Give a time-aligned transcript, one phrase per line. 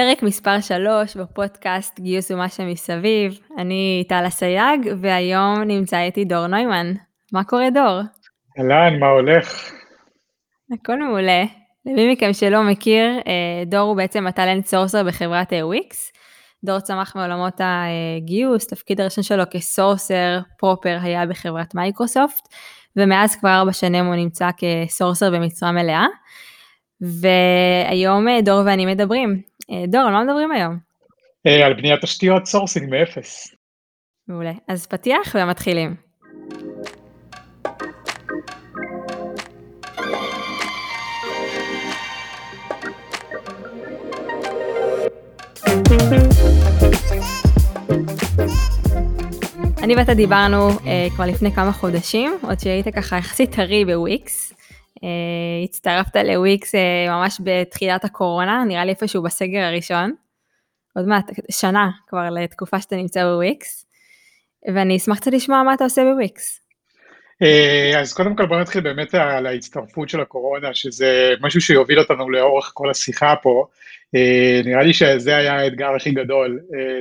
[0.00, 3.38] פרק מספר 3 בפודקאסט גיוס ומה שמסביב.
[3.58, 6.92] אני טל אסייג, והיום נמצא איתי דור נוימן.
[7.32, 8.00] מה קורה דור?
[8.58, 9.72] אהלן, מה הולך?
[10.72, 11.44] הכל מעולה.
[11.86, 16.12] למי מכם שלא מכיר, אה, דור הוא בעצם ה talent sourcer בחברת וויקס.
[16.64, 22.48] דור צמח מעולמות הגיוס, תפקיד הראשון שלו כ sourcer proper היה בחברת מייקרוסופט,
[22.96, 26.06] ומאז כבר ארבע שנים הוא נמצא כ sourcer במשרה מלאה.
[27.00, 29.49] והיום אה, דור ואני מדברים.
[29.70, 30.78] אה, דור, על מה מדברים היום?
[31.46, 33.54] אה, על בניית תשתיות sourcing מאפס.
[34.28, 34.52] מעולה.
[34.68, 35.94] אז פתיח ומתחילים.
[49.82, 54.49] אני ואתה דיברנו אה, כבר לפני כמה חודשים, עוד שהיית ככה יחסית טרי בוויקס.
[55.04, 60.14] אה, הצטרפת לוויקס אה, ממש בתחילת הקורונה, נראה לי איפשהו בסגר הראשון.
[60.96, 63.86] עוד מעט, שנה כבר לתקופה שאתה נמצא בוויקס.
[64.74, 66.60] ואני אשמח קצת לשמוע מה אתה עושה בוויקס.
[67.42, 72.30] אה, אז קודם כל בוא נתחיל באמת על ההצטרפות של הקורונה, שזה משהו שיוביל אותנו
[72.30, 73.66] לאורך כל השיחה פה.
[74.64, 76.60] נראה לי שזה היה האתגר הכי גדול.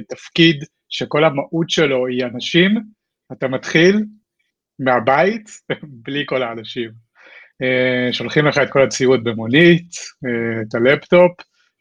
[0.10, 2.76] תפקיד שכל המהות שלו היא אנשים,
[3.32, 4.04] אתה מתחיל
[4.80, 5.50] מהבית
[6.06, 7.09] בלי כל האנשים.
[7.62, 9.90] אה, שולחים לך את כל הציוד במונית,
[10.26, 11.32] אה, את הלפטופ,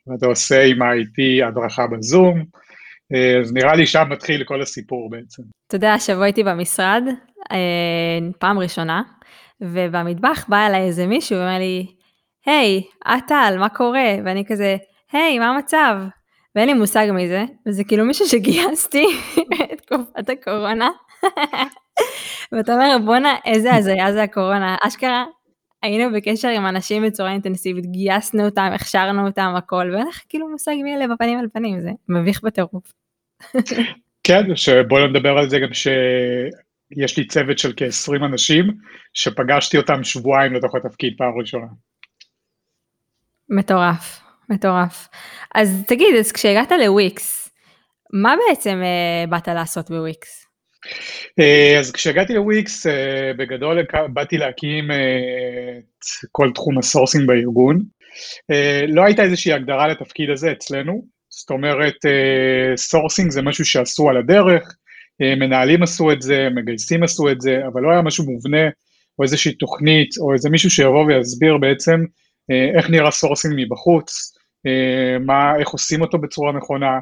[0.07, 2.45] ואתה עושה עם ה-IT הדרכה בזום,
[3.15, 5.43] אה, אז נראה לי שם מתחיל כל הסיפור בעצם.
[5.67, 7.03] אתה יודע, השבוע הייתי במשרד,
[8.39, 9.03] פעם ראשונה,
[9.61, 11.87] ובמטבח בא אליי איזה מישהו, ואומר לי,
[12.47, 14.15] היי, את טל, מה קורה?
[14.25, 14.77] ואני כזה,
[15.12, 15.97] היי, מה המצב?
[16.55, 19.06] ואין לי מושג מי זה, וזה כאילו מישהו שגייסתי
[19.73, 20.91] את תקופת הקורונה.
[22.53, 24.77] ואתה אומר, בואנה, איזה הזיה זה הקורונה.
[24.83, 25.25] אשכרה,
[25.83, 30.75] היינו בקשר עם אנשים בצורה אינטנסיבית, גייסנו אותם, הכשרנו אותם, הכל, ואין לך כאילו מושג
[30.83, 32.93] מי אלה בפנים על פנים, זה מביך בטירוף.
[34.23, 38.65] כן, שבוא נדבר על זה גם שיש לי צוות של כ-20 אנשים,
[39.15, 41.67] שפגשתי אותם שבועיים לתוך התפקיד פעם ראשונה.
[43.49, 45.09] מטורף, מטורף.
[45.55, 47.50] אז תגיד, אז כשהגעת לוויקס,
[48.12, 50.47] מה בעצם אה, באת לעשות בוויקס?
[51.38, 53.78] אה, אז כשהגעתי לוויקס, אה, בגדול
[54.12, 57.82] באתי להקים אה, את כל תחום ה sourcing בארגון.
[58.88, 61.94] לא הייתה איזושהי הגדרה לתפקיד הזה אצלנו, זאת אומרת,
[62.76, 64.75] sourcing זה משהו שעשו על הדרך,
[65.21, 68.69] מנהלים עשו את זה, מגייסים עשו את זה, אבל לא היה משהו מובנה,
[69.19, 72.00] או איזושהי תוכנית, או איזה מישהו שיבוא ויסביר בעצם
[72.78, 74.32] איך נראה sourcing מבחוץ,
[75.20, 76.99] מה, איך עושים אותו בצורה נכונה,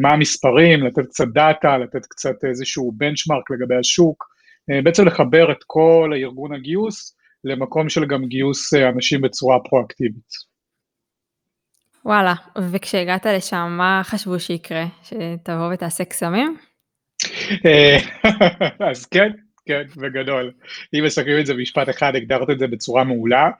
[0.00, 4.30] מה המספרים, לתת קצת דאטה, לתת קצת איזשהו benchmark לגבי השוק,
[4.70, 10.50] אה, בעצם לחבר את כל הארגון הגיוס למקום של גם גיוס אה, אנשים בצורה פרואקטיבית.
[12.04, 12.34] וואלה,
[12.72, 14.84] וכשהגעת לשם, מה חשבו שיקרה?
[15.02, 16.56] שתבוא ותעשה קסמים?
[17.66, 17.98] אה,
[18.90, 19.30] אז כן,
[19.66, 20.52] כן, בגדול.
[20.94, 23.50] אם מסכמים את זה במשפט אחד, הגדרת את זה בצורה מעולה.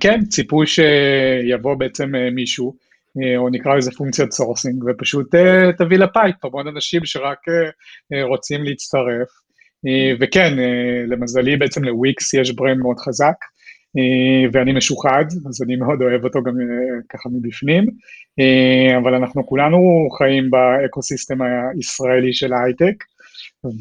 [0.00, 2.85] כן, ציפו שיבוא בעצם מישהו אה,
[3.36, 7.38] או נקרא לזה פונקציית sourcing, ופשוט אה, תביא ל pipe המון אנשים שרק
[8.12, 9.28] אה, רוצים להצטרף.
[10.20, 10.56] וכן,
[11.06, 13.34] למזלי בעצם לוויקס יש brand מאוד חזק,
[14.52, 16.54] ואני משוחד, אז אני מאוד אוהב אותו גם
[17.08, 17.86] ככה מבפנים,
[18.98, 19.78] אבל אנחנו כולנו
[20.18, 23.04] חיים באקוסיסטם הישראלי של ההייטק,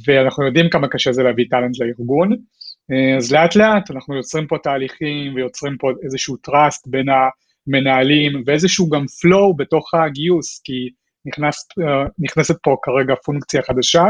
[0.07, 2.35] ואנחנו יודעים כמה קשה זה להביא טאלנט לארגון,
[3.17, 7.29] אז לאט לאט אנחנו יוצרים פה תהליכים ויוצרים פה איזשהו trust בין ה...
[7.67, 10.89] מנהלים, ואיזשהו גם flow בתוך הגיוס, כי
[11.25, 14.03] נכנס, אה, נכנסת פה כרגע פונקציה חדשה,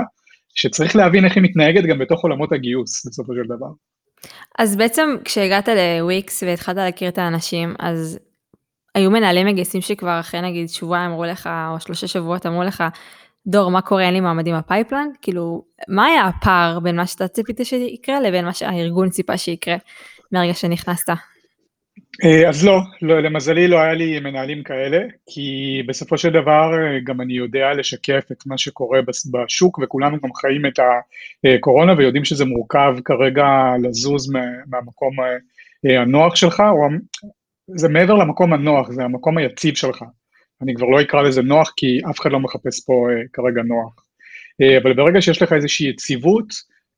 [0.55, 3.69] שצריך להבין איך היא מתנהגת גם בתוך עולמות הגיוס, בסופו של דבר.
[4.59, 8.19] אז בעצם כשהגעת לוויקס והתחלת להכיר את האנשים, אז
[8.95, 12.83] היו מנהלים מגייסים שכבר אחרי נגיד שבועיים אמרו לך, או שלושה שבועות אמרו לך,
[13.47, 15.07] דור, מה קורה, אין לי מעמדים בפייפלן?
[15.21, 19.75] כאילו, מה היה הפער בין מה שאתה ציפית שיקרה לבין מה שהארגון ציפה שיקרה
[20.31, 21.09] מהרגע שנכנסת?
[22.23, 26.99] אה, אז לא, לא, למזלי לא היה לי מנהלים כאלה, כי בסופו של דבר אה,
[27.03, 28.99] גם אני יודע לשקף את מה שקורה
[29.31, 30.79] בשוק, וכולנו גם חיים את
[31.43, 33.45] הקורונה ויודעים שזה מורכב כרגע
[33.83, 34.31] לזוז
[34.67, 36.87] מהמקום אה, הנוח שלך, או
[37.67, 40.03] זה מעבר למקום הנוח, זה המקום היציב שלך.
[40.61, 44.05] אני כבר לא אקרא לזה נוח, כי אף אחד לא מחפש פה כרגע נוח.
[44.81, 46.45] אבל ברגע שיש לך איזושהי יציבות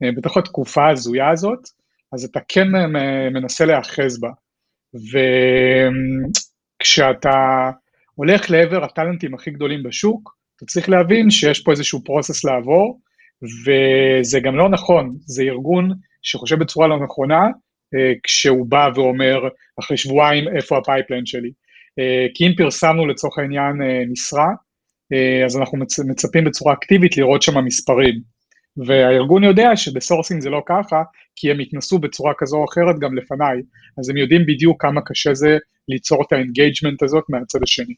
[0.01, 1.59] בתוך התקופה ההזויה הזאת,
[2.13, 2.67] אז אתה כן
[3.33, 4.29] מנסה להיאחז בה.
[6.81, 7.71] וכשאתה
[8.15, 12.99] הולך לעבר הטאלנטים הכי גדולים בשוק, אתה צריך להבין שיש פה איזשהו פרוסס לעבור,
[13.41, 15.91] וזה גם לא נכון, זה ארגון
[16.21, 17.41] שחושב בצורה לא נכונה,
[17.95, 19.39] אה, כשהוא בא ואומר,
[19.79, 21.51] אחרי שבועיים, איפה ה pipeline שלי.
[22.33, 23.73] כי אם פרסמנו לצורך העניין
[24.11, 24.47] משרה,
[25.45, 28.21] אז אנחנו מצפים בצורה אקטיבית לראות שם מספרים.
[28.85, 31.03] והארגון יודע שב sourcing זה לא ככה,
[31.35, 33.61] כי הם התנסו בצורה כזו או אחרת גם לפניי,
[33.99, 35.57] אז הם יודעים בדיוק כמה קשה זה
[35.87, 37.93] ליצור את ה engagement הזאת מהצד השני.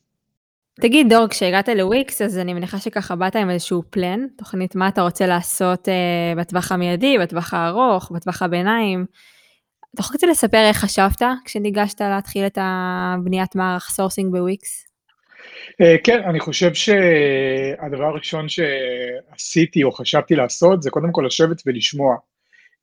[0.82, 5.02] תגיד דור, כשהגעת לוויקס, אז אני מניחה שככה באת עם איזשהו plan, תוכנית מה אתה
[5.02, 9.06] רוצה לעשות אה, בטווח המיידי, בטווח הארוך, בטווח הביניים.
[9.94, 14.89] אתה יכול קצת לספר איך חשבת כשניגשת להתחיל את הבניית מערך סורסינג בוויקס?
[15.82, 22.16] אה, כן, אני חושב שהדבר הראשון שעשיתי או חשבתי לעשות זה קודם כל לשבת ולשמוע.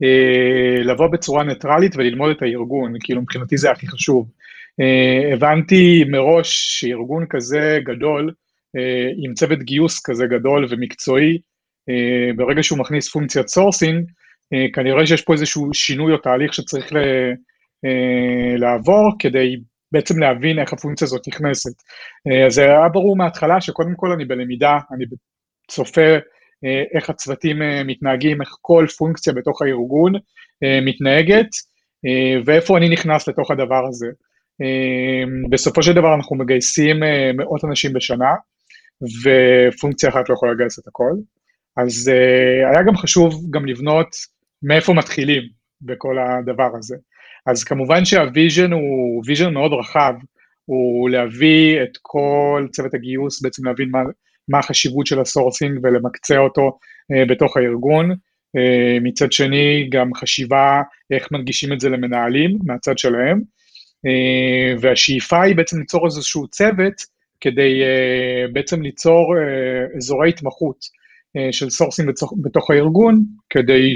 [0.05, 4.31] אה, לבוא בצורה ניטרלית וללמוד את הארגון, כאילו מבחינתי זה הכי חשוב.
[4.81, 8.33] אה, הבנתי מראש שארגון כזה גדול,
[9.25, 11.39] עם צוות גיוס כזה גדול ומקצועי,
[12.37, 14.05] ברגע שהוא מכניס פונקציית סורסינג,
[14.73, 16.93] כנראה שיש פה איזשהו שינוי או תהליך שצריך
[18.59, 19.57] לעבור כדי
[19.93, 21.83] בעצם להבין איך הפונקציה הזאת נכנסת.
[22.47, 25.05] אז זה היה ברור מההתחלה שקודם כל אני בלמידה, אני
[25.71, 26.17] צופה
[26.95, 27.57] איך הצוותים
[27.87, 30.13] מתנהגים, איך כל פונקציה בתוך הארגון
[30.83, 31.49] מתנהגת,
[32.45, 34.07] ואיפה אני נכנס לתוך הדבר הזה.
[35.51, 36.97] בסופו של דבר אנחנו מגייסים
[37.37, 38.35] מאות אנשים בשנה,
[39.25, 41.13] ופונקציה אחת לא יכולה לגייס את הכל.
[41.77, 42.11] אז
[42.73, 44.17] היה גם חשוב גם לבנות
[44.63, 45.43] מאיפה מתחילים
[45.83, 46.97] בכל הדבר הזה.
[47.47, 50.15] אז כמובן שהו vision הוא vision מאוד רחב,
[50.65, 53.99] הוא להביא את כל צוות הגיוס, בעצם להבין מה,
[54.49, 56.79] מה החשיבות של הסורסינג ולמקצע אותו
[57.13, 58.11] אה, בתוך הארגון.
[58.11, 63.41] אה, מצד שני, גם חשיבה איך מנגישים את זה למנהלים מהצד שלהם.
[64.07, 67.03] אה, והשאיפה היא בעצם ליצור איזשהו צוות
[67.41, 73.95] כדי אה, בעצם ליצור אה, אזורי התמחות אה, של סורסינג בתוך, בתוך הארגון, כדי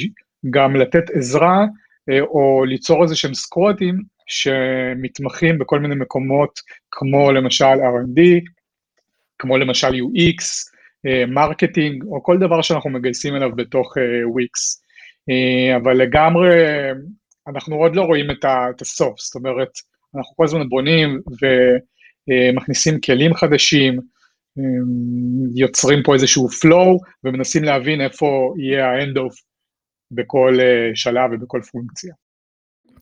[0.50, 1.66] גם לתת עזרה
[2.20, 6.60] או ליצור איזשהם squad ים שמתמחים בכל מיני מקומות,
[6.90, 8.20] כמו למשל R&D,
[9.38, 10.44] כמו למשל UX,
[11.28, 13.98] marketing, אה, או כל דבר שאנחנו מגייסים אליו בתוך.
[15.30, 16.48] אה, אבל לגמרי,
[17.48, 19.68] אנחנו עוד לא רואים את הסוף, זאת אומרת,
[20.16, 21.20] אנחנו כל הזמן בונים
[22.30, 23.98] ומכניסים כלים חדשים,
[25.56, 29.49] יוצרים פה איזשהו flow ומנסים להבין איפה יהיה ה-handoff
[30.10, 32.14] בכל אה, שלב ובכל פונקציה.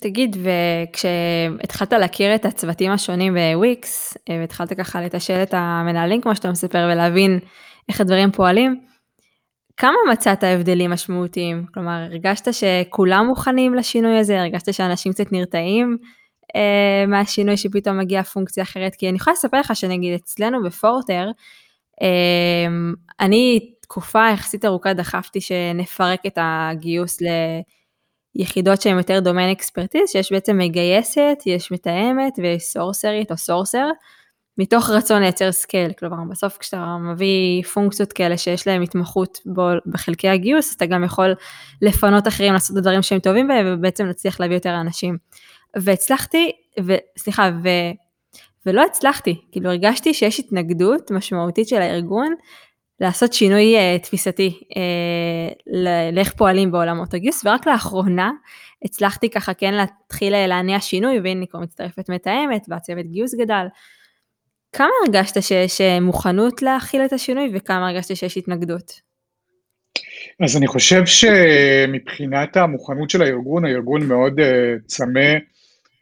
[0.00, 6.50] תגיד, וכשהתחלת להכיר את הצוותים השונים בוויקס, אה, והתחלת ככה לתשאל את המנהלים, כמו שאתה
[6.50, 7.38] מספר, ולהבין
[7.88, 8.80] איך הדברים פועלים,
[9.76, 11.66] כמה מצאת הבדלים משמעותיים?
[11.74, 14.40] כלומר, הרגשת שכולם מוכנים לשינוי הזה?
[14.40, 15.98] הרגשת שאנשים קצת נרתעים
[16.56, 18.94] אה, מהשינוי שפתאום מגיעה פונקציה אחרת?
[18.94, 21.30] כי אני יכולה לספר לך שנגיד אצלנו בפורטר,
[22.02, 22.66] אה,
[23.20, 27.18] אני תקופה יחסית ארוכה דחפתי שנפרק את הגיוס
[28.36, 33.86] ליחידות שהן יותר דומיין אקספרטיז, שיש בעצם מגייסת, יש מתאמת ויש סורסרית או סורסר,
[34.58, 40.28] מתוך רצון לייצר scale, כלומר בסוף כשאתה מביא פונקציות כאלה שיש להם התמחות בו, בחלקי
[40.28, 41.34] הגיוס, אתה גם יכול
[41.82, 45.16] לפנות אחרים לעשות את הדברים שהם טובים בהם ובעצם להצליח להביא יותר אנשים.
[45.76, 47.68] והצלחתי, וסליחה, ו...
[48.66, 52.34] ולא הצלחתי, כאילו הרגשתי שיש התנגדות משמעותית של הארגון
[53.00, 55.70] לעשות שינוי אה, תפיסתי אה,
[56.12, 58.30] לאיך פועלים בעולמות הגיוס, ורק לאחרונה
[58.84, 63.66] הצלחתי ככה כן להתחיל אה, להניע שינוי, והנה כבר מצטרפת מתאמת, והצוות גיוס גדל.
[64.72, 69.00] כמה הרגשת שיש מוכנות להכיל את השינוי, וכמה הרגשת שיש התנגדות?
[70.44, 74.42] אז אני חושב שמבחינת המוכנות של הארגון, הארגון מאוד uh,
[74.86, 75.30] צמא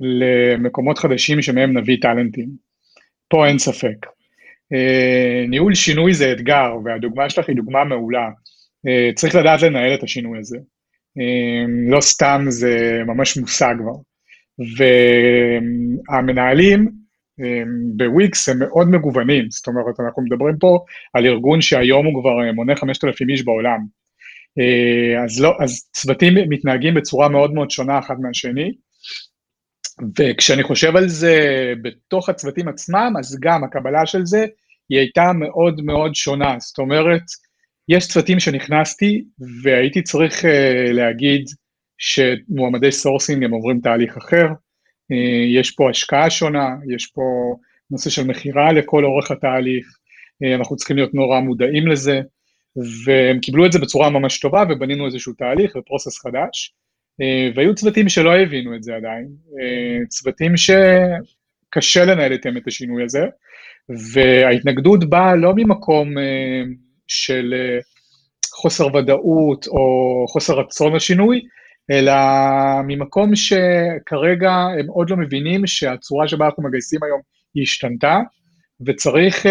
[0.01, 2.49] למקומות חדשים שמהם נביא טאלנטים.
[3.29, 4.16] פה אין ספק.
[4.73, 8.29] אה, ניהול שינוי זה אתגר, והדוגמה שלך היא דוגמה מעולה.
[8.87, 10.59] אה, צריך לדעת לנהל את השינוי הזה.
[11.19, 13.97] אה, לא סתם זה ממש מושג כבר.
[16.09, 17.07] והמנהלים
[17.97, 22.77] בוויקס הם מאוד מגוונים, זאת אומרת, אנחנו מדברים פה על ארגון שהיום הוא כבר מונה
[22.77, 23.79] 5,000 איש בעולם.
[25.25, 28.73] אז, לא, אז צוותים מתנהגים בצורה מאוד מאוד שונה אחד מהשני,
[30.19, 31.39] וכשאני חושב על זה
[31.83, 34.47] בתוך הצוותים עצמם, אז גם הקבלה של זה
[34.89, 36.57] היא הייתה מאוד מאוד שונה.
[36.59, 37.23] זאת אומרת,
[37.89, 39.25] יש צוותים שנכנסתי
[39.63, 40.49] והייתי צריך uh,
[40.93, 41.45] להגיד
[41.99, 45.17] שמועמדי סורסינג הם עוברים תהליך אחר, אה,
[45.61, 47.23] יש פה השקעה שונה, יש פה
[47.91, 52.21] נושא של מכירה לכל אורך התהליך, אה, אנחנו צריכים להיות נורא מודעים לזה,
[53.05, 56.75] והם קיבלו את זה בצורה ממש טובה ובנינו איזשהו תהליך ו process חדש.
[57.23, 59.29] אה, והיו צוותים שלא הבינו את זה עדיין,
[59.61, 63.25] אה, צוותים שקשה לנהל איתם את השינוי הזה,
[64.13, 66.63] וההתנגדות באה לא ממקום אה,
[67.09, 67.55] של
[68.55, 71.41] חוסר ודאות או חוסר רצון לשינוי,
[71.91, 72.13] אלא
[72.87, 77.21] ממקום שכרגע הם עוד לא מבינים שהצורה שבה אנחנו מגייסים היום
[77.55, 78.21] היא השתנתה,
[78.87, 79.47] וצריך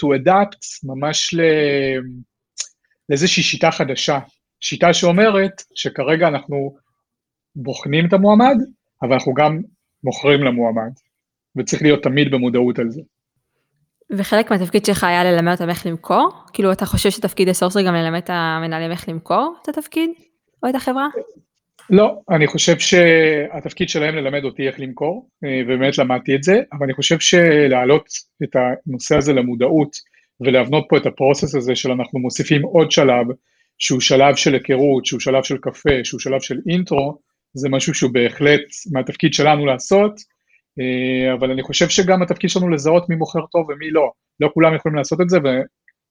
[0.00, 1.34] to adapt ממש.
[3.08, 4.18] לאיזושהי שיטה חדשה,
[4.60, 6.76] שיטה שאומרת שכרגע אנחנו
[7.56, 8.56] בוחנים את המועמד,
[9.02, 9.60] אבל אנחנו גם
[10.04, 10.90] מוכרים למועמד,
[11.56, 13.00] וצריך להיות תמיד במודעות על זה.
[14.10, 16.30] וחלק מהתפקיד שלך היה ללמד אותם איך למכור?
[16.52, 20.10] כאילו אתה חושב שתפקיד הסורסר גם ללמד את המנהלים איך למכור את התפקיד
[20.62, 21.08] או את החברה?
[21.90, 26.84] לא, אני חושב שהתפקיד שלהם ללמד אותי איך למכור, אה, ובאמת למדתי את זה, אבל
[26.84, 28.08] אני חושב שלהעלות
[28.42, 29.96] את הנושא הזה למודעות
[30.40, 33.26] ולהבנות פה את הפרוסס הזה של אנחנו מוסיפים עוד שלב,
[33.78, 37.18] שהוא שלב של היכרות, שהוא שלב של קפה, שהוא שלב של אינטרו,
[37.54, 38.60] זה משהו שהוא בהחלט
[38.92, 40.20] מהתפקיד שלנו לעשות,
[40.80, 44.10] אה, אבל אני חושב שגם התפקיד שלנו לזהות מי מוכר טוב ומי לא.
[44.40, 45.38] לא כולם יכולים לעשות את זה,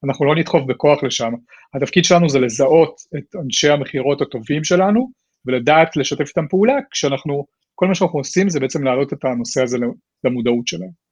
[0.03, 1.33] ואנחנו לא נדחוף בכוח לשם.
[1.75, 5.11] התפקיד שלנו זה לזהות את אנשי המכירות הטובים שלנו,
[5.45, 9.77] ולדעת לשתף איתם פעולה, כשאנחנו, כל מה שאנחנו עושים זה בעצם להעלות את הנושא הזה
[10.23, 11.08] למודעות שלהם.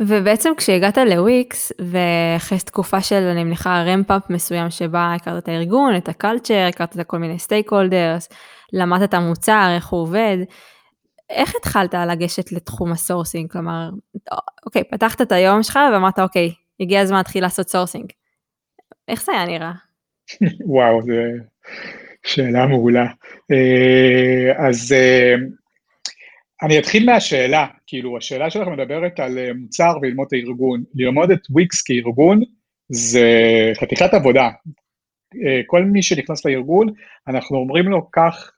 [0.00, 6.08] ובעצם כשהגעת לוויקס, ואחרי תקופה של, אני מניחה, ramp-up מסוים שבה הכרת את הארגון, את
[6.08, 8.28] ה culture, הכרת את כל מיני stakeholders,
[8.72, 10.36] למדת את המוצר, איך הוא עובד,
[11.30, 13.50] איך התחלת לגשת לתחום הסורסינג?
[13.50, 13.90] כלומר,
[14.66, 18.06] אוקיי, פתחת את היום שלך ואמרת, אוקיי, הגיע הזמן להתחיל לעשות סורסינג.
[19.08, 19.72] איך זה היה נראה?
[20.74, 21.12] וואו, זו
[22.26, 23.06] שאלה מעולה.
[23.50, 25.34] אה, אז אה,
[26.62, 30.82] אני אתחיל מהשאלה, כאילו, השאלה שלך מדברת על אה, מוצר וללמוד את הארגון.
[30.94, 32.40] ללמוד את וויקס כארגון
[32.88, 33.28] זה
[33.80, 34.48] חתיכת עבודה.
[35.66, 36.88] כל מי שנכנס לארגון,
[37.28, 38.52] אנחנו אומרים לו, קח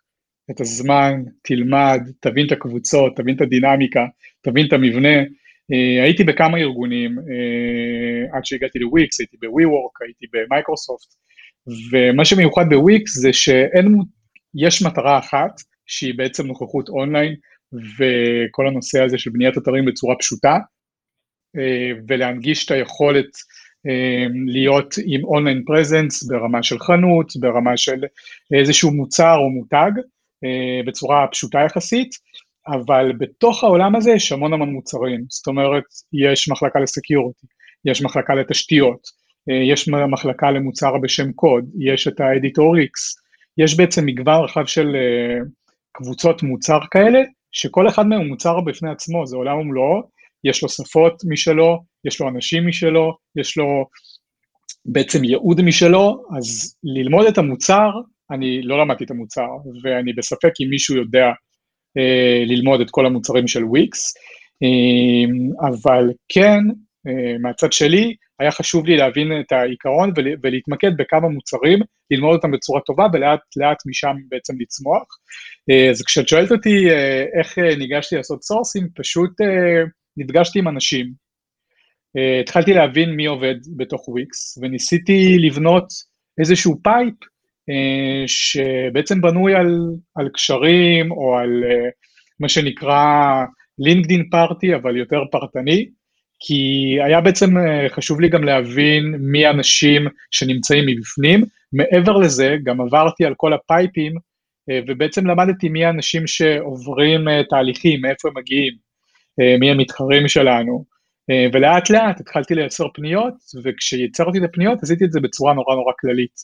[0.50, 4.06] את הזמן, תלמד, תבין את הקבוצות, תבין את הדינמיקה,
[4.40, 5.22] תבין את המבנה.
[5.22, 7.18] אה, הייתי בכמה ארגונים,
[8.32, 11.14] עד שהגעתי לוויקס, הייתי ב-WeWork, הייתי במייקרוסופט,
[11.90, 13.94] ומה שמיוחד בוויקס זה שאין,
[14.54, 17.34] יש מטרה אחת, שהיא בעצם נוכחות אונליין,
[17.72, 20.56] וכל הנושא הזה של בניית אתרים בצורה פשוטה,
[21.56, 21.60] uh,
[22.08, 23.30] ולהנגיש את היכולת
[24.46, 28.04] להיות עם אונליין פרזנס ברמה של חנות, ברמה של
[28.60, 29.90] איזשהו מוצר או מותג,
[30.44, 32.10] אה, בצורה פשוטה יחסית,
[32.66, 37.46] אבל בתוך העולם הזה יש המון המון מוצרים, זאת אומרת, יש מחלקה לסקיורטי,
[37.84, 39.00] יש מחלקה לתשתיות,
[39.50, 43.20] אה, יש מחלקה למוצר בשם קוד, יש את האדיטור X,
[43.58, 45.44] יש בעצם מגוון רחב של אה,
[45.92, 47.20] קבוצות מוצר כאלה,
[47.52, 50.02] שכל אחד מהם הוא מוצר בפני עצמו, זה עולם ומלואו,
[50.44, 53.86] יש לו שפות משלו, יש לו אנשים משלו, יש לו
[54.84, 57.90] בעצם ייעוד משלו, אז ללמוד את המוצר
[58.30, 59.48] אני לא למדתי את המוצר,
[59.82, 61.26] ואני בספק אם מישהו יודע
[61.98, 64.14] אה, ללמוד את כל המוצרים של וויקס,
[64.62, 66.60] אה, אבל כן,
[67.06, 71.78] אה, מהצד שלי, היה חשוב לי להבין את העיקרון ול, ולהתמקד בכמה מוצרים,
[72.10, 75.06] ללמוד אותם בצורה טובה ולאט לאט משם בעצם לצמוח.
[75.70, 79.30] אה, אז כשאת שואלת אותי אה, איך אה, ניגשתי לעשות סורסינג, פשוט
[80.16, 81.30] נפגשתי עם אנשים.
[82.42, 85.86] התחלתי להבין מי עובד בתוך וויקס, וניסיתי לבנות
[86.40, 87.14] איזשהו pipe
[88.26, 89.80] שבעצם בנוי על,
[90.14, 91.64] על קשרים או על
[92.40, 93.04] מה שנקרא
[93.78, 95.88] לינקדין party, אבל יותר פרטני,
[96.40, 101.44] כי היה בעצם אה, חשוב לי גם להבין מי האנשים שנמצאים מבפנים.
[101.72, 104.12] מעבר לזה, גם עברתי על כל ה pipe ים,
[104.88, 107.20] ובעצם למדתי מי האנשים שעוברים
[107.50, 108.72] תהליכים, מאיפה הם מגיעים,
[109.60, 110.84] מי המתחרים שלנו.
[111.52, 116.34] ולאט לאט התחלתי לייצר פניות, וכשיצרתי את הפניות עשיתי את זה בצורה נורא נורא כללית.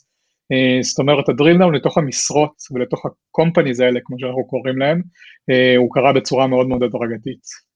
[0.51, 4.77] אה, זאת אומרת, ה drill down לתוך המשרות ולתוך ה companies האלה, כמו שאנחנו קוראים
[4.77, 5.01] להם,
[5.49, 7.67] אה, הוא קרה בצורה מאוד מאוד הדרגתית.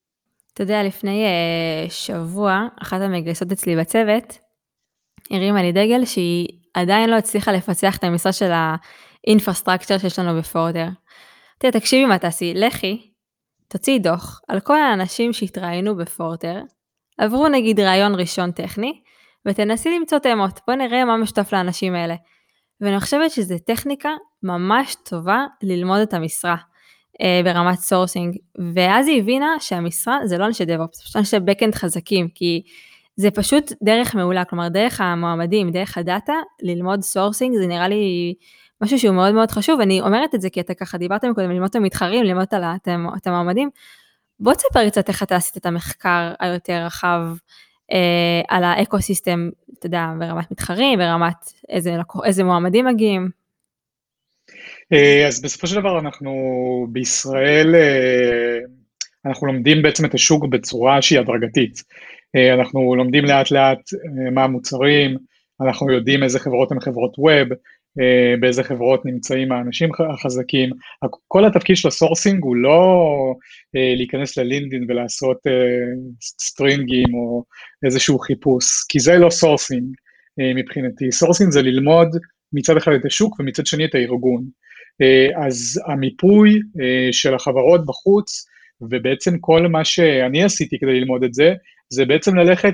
[0.54, 4.38] אתה יודע, לפני אה, שבוע, אחת המגייסות אצלי בצוות,
[5.32, 10.40] הרימה לי דגל שהיא עדיין לא הצליחה לפצח את המשרה של ה infrastructure שיש לנו
[10.40, 10.88] ב Forter.
[11.58, 13.12] תראה, תקשיבי מה תעשי, לכי,
[13.68, 16.62] תוציאי דוח על כל האנשים שהתראיינו ב Forter,
[17.18, 19.02] עברו נגיד ראיון ראשון טכני,
[19.46, 22.16] ותנסי למצוא התאמות, בוא נראה מה משותף לאנשים האלה.
[22.82, 24.10] ואני חושבת שזו טכניקה
[24.44, 26.56] ממש טובה ללמוד את המשרה
[27.44, 28.38] ברמת sourcing.
[28.74, 32.62] ואז היא הבינה שהמשרה זה לא אנשי DevOps, זה פשוט אנשי backend חזקים, כי
[33.16, 38.34] זה פשוט דרך מעולה, כלומר דרך המועמדים, דרך ה data, ללמוד sourcing זה נראה לי
[38.82, 41.70] משהו שהוא מאוד מאוד חשוב, אני אומרת את זה כי אתה ככה דיברת קודם, ללמוד
[41.70, 42.48] את המתחרים, ללמוד
[43.18, 43.70] את המועמדים.
[44.40, 47.22] בוא תספר קצת איך אתה עשית את המחקר היותר רחב
[47.92, 53.41] אה, על ה ecosystem, אתה יודע, ברמת מתחרים, ברמת איזה, איזה מועמדים מגיעים.
[54.94, 56.32] אה, אז בסופו של דבר אנחנו
[56.92, 58.60] בישראל, אה,
[59.26, 61.84] אנחנו לומדים בעצם את השוק בצורה שהיא הדרגתית.
[62.54, 63.80] אנחנו לומדים לאט לאט
[64.32, 65.18] מה המוצרים,
[65.62, 67.48] אנחנו יודעים איזה חברות הן חברות web,
[68.40, 70.70] באיזה חברות נמצאים האנשים החזקים.
[71.28, 73.06] כל התפקיד של ה sourcing הוא לא
[73.74, 75.38] להיכנס ל LinkedIn ולעשות
[76.22, 77.44] סטרינגים או
[77.86, 79.96] איזשהו חיפוש, כי זה לא sourcing
[80.56, 81.12] מבחינתי.
[81.12, 82.08] sourcing זה ללמוד
[82.54, 84.61] מצד אחד את השוק ומצד שני את הארגון.
[85.46, 86.60] אז המיפוי
[87.12, 88.46] של החברות בחוץ,
[88.82, 91.54] ובעצם כל מה שאני עשיתי כדי ללמוד את זה,
[91.90, 92.74] זה בעצם ללכת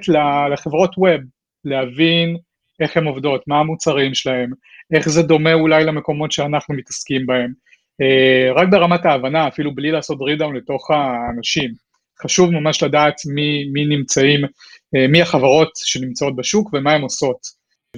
[0.54, 1.22] לחברות ווב,
[1.66, 2.38] להבין
[2.80, 4.52] איך הן עובדות, מה המוצרים שלהם,
[4.94, 7.54] איך זה דומה אולי למקומות שאנחנו מתעסקים בהם.
[8.56, 11.72] רק ברמת ההבנה, אפילו בלי לעשות רידאון לתוך האנשים.
[12.24, 14.42] חשוב ממש לדעת מי, מי נמצאים,
[15.10, 17.38] מי החברות שנמצאות בשוק ומה הן עושות.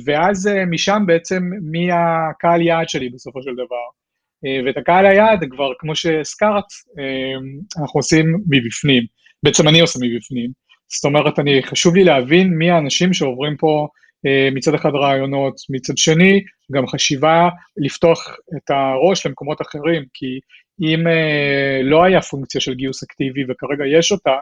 [0.05, 3.98] ואז משם בעצם מי הקהל יעד שלי בסופו של דבר.
[4.65, 6.65] ואת הקהל היעד כבר, כמו שהזכרת,
[7.81, 9.03] אנחנו עושים מבפנים.
[9.43, 10.49] בעצם אני עושה מבפנים.
[10.87, 13.87] זאת אומרת, אני, חשוב לי להבין מי האנשים שעוברים פה
[14.51, 16.41] מצד אחד רעיונות, מצד שני,
[16.71, 20.39] גם חשיבה לפתוח את הראש למקומות אחרים, כי
[20.81, 21.03] אם
[21.83, 24.35] לא היה פונקציה של גיוס אקטיבי וכרגע יש אותה,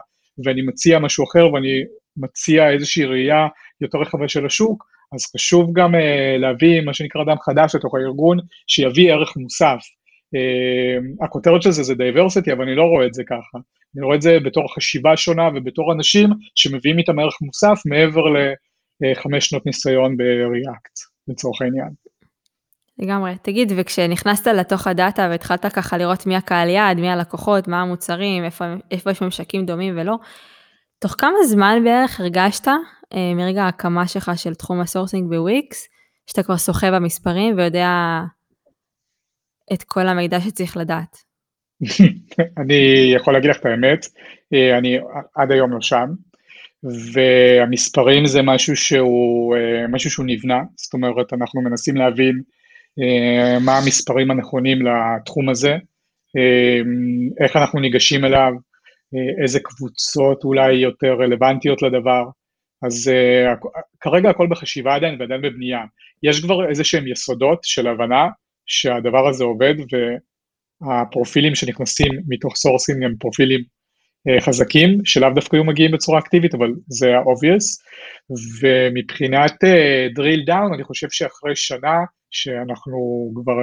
[0.44, 1.82] ואני מציע משהו אחר ואני
[2.16, 3.46] מציע איזושהי ראייה
[3.80, 5.98] יותר רחבה של השוק, אז חשוב גם אה,
[6.38, 9.78] להביא מה שנקרא אדם חדש לתוך הארגון, שיביא ערך מוסף.
[10.34, 13.58] אה, הכותרת של זה זה diversity, אבל אני לא רואה את זה ככה.
[13.96, 18.24] אני רואה את זה בתור חשיבה שונה ובתור אנשים שמביאים איתם ערך מוסף מעבר
[19.00, 21.88] לחמש שנות ניסיון ב-React, לצורך העניין.
[22.98, 23.34] לגמרי.
[23.42, 28.44] תגיד, וכשנכנסת לתוך ה data והתחלת ככה לראות מי הקהל יעד, מי הלקוחות, מה המוצרים,
[28.44, 30.14] איפה, איפה יש ממשקים דומים ולא,
[30.98, 32.68] תוך כמה זמן בערך הרגשת,
[33.14, 35.88] מרגע ההקמה שלך של תחום ה sourcing ב Wix,
[36.26, 38.20] שאתה כבר שוחה במספרים ויודע
[39.72, 41.16] את כל המידע שצריך לדעת?
[42.62, 44.06] אני יכול להגיד לך את האמת,
[44.54, 44.98] אה, אני
[45.34, 46.06] עד היום לא שם,
[47.12, 52.42] והמספרים זה משהו שהוא, אה, משהו שהוא נבנה, זאת אומרת, אנחנו מנסים להבין
[53.60, 55.76] מה המספרים הנכונים לתחום הזה,
[57.40, 58.52] איך אנחנו ניגשים אליו,
[59.42, 62.22] איזה קבוצות אולי יותר רלוונטיות לדבר.
[62.82, 63.68] אז אה,
[64.00, 65.80] כרגע הכל בחשיבה עדיין ועדיין בבנייה.
[66.22, 68.28] יש כבר איזה שהם יסודות של הבנה
[68.66, 69.74] שהדבר הזה עובד,
[70.82, 76.72] והפרופילים שנכנסים מתוך sourcing הם פרופילים אה, חזקים, שלאו דווקא היו מגיעים בצורה אקטיבית, אבל
[76.88, 77.64] זה ה-obvious.
[78.60, 81.96] ומבחינת אה, drill down, אני חושב שאחרי שנה,
[82.30, 83.54] שאנחנו כבר,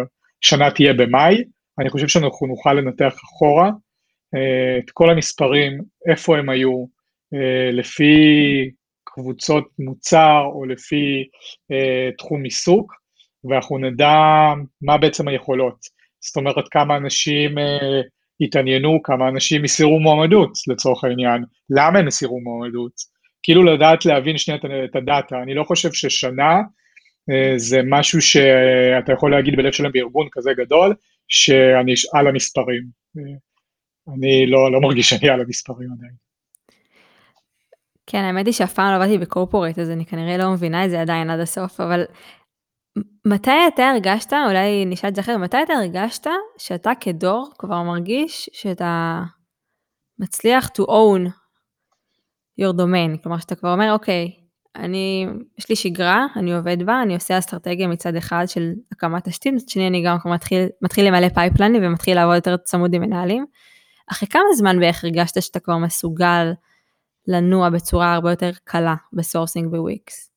[0.41, 1.43] שנה תהיה במאי,
[1.79, 6.85] אני חושב שאנחנו נוכל לנתח אחורה uh, את כל המספרים, איפה הם היו,
[7.33, 8.15] uh, לפי
[9.15, 11.23] קבוצות מוצר או לפי
[11.71, 12.93] אה, תחום עיסוק,
[13.43, 14.15] ואנחנו נדע
[14.81, 15.77] מה בעצם היכולות.
[16.19, 18.01] זאת אומרת, כמה אנשים אה,
[18.41, 22.91] התעניינו, כמה אנשים הסירו מועמדות לצורך העניין, למה הם הסירו מועמדות.
[23.43, 25.41] כאילו לדעת להבין שנייה את הדאטה.
[25.43, 26.61] אני לא חושב ששנה
[27.29, 30.95] אה, זה משהו שאתה יכול להגיד בלב שלם בארגון כזה גדול,
[31.27, 32.83] שאני על המספרים.
[33.17, 33.23] אה,
[34.15, 36.24] אני לא, לא מרגיש שאני על המספרים עדיין.
[38.07, 41.01] כן, האמת היא שאף פעם לא עבדתי בקורפורט, אז אני כנראה לא מבינה את זה
[41.01, 42.03] עדיין עד הסוף, אבל
[43.25, 48.49] מתי אתה הרגשת, אולי נשאל את זה אחרת, מתי אתה הרגשת שאתה כדור כבר מרגיש
[48.53, 49.21] שאתה
[50.19, 51.29] מצליח to own
[52.61, 54.31] your domain, כלומר שאתה כבר אומר, אוקיי,
[54.75, 59.53] אני, יש לי שגרה, אני עובד בה, אני עושה אסטרטגיה מצד אחד של הקמת תשתית,
[59.53, 63.45] מצד שני אני גם מתחיל, מתחיל למלא פייפלנים ומתחיל לעבוד יותר צמוד עם מנהלים.
[64.11, 66.51] אחרי כמה זמן בערך הרגשת שאתה כבר מסוגל
[67.27, 70.31] לנוע בצורה הרבה יותר קלה ב sourcing ב Wix?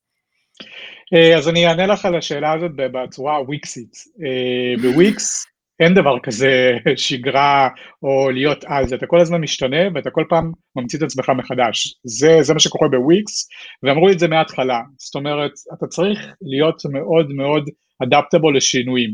[1.14, 3.92] אה, אז אני אענה לך על השאלה הזאת בצורה הוויקסית.
[4.24, 5.44] אה, בוויקס
[5.80, 7.68] אין דבר כזה שגרה
[8.02, 11.94] או להיות על זה, אתה כל הזמן משתנה ואתה כל פעם ממציא את עצמך מחדש.
[12.04, 13.48] זה, זה מה שקורה בוויקס,
[13.82, 14.80] ואמרו לי את זה מההתחלה.
[14.98, 17.64] זאת אומרת, אתה צריך להיות מאוד מאוד
[18.02, 19.10] אדפטבול לשינויים.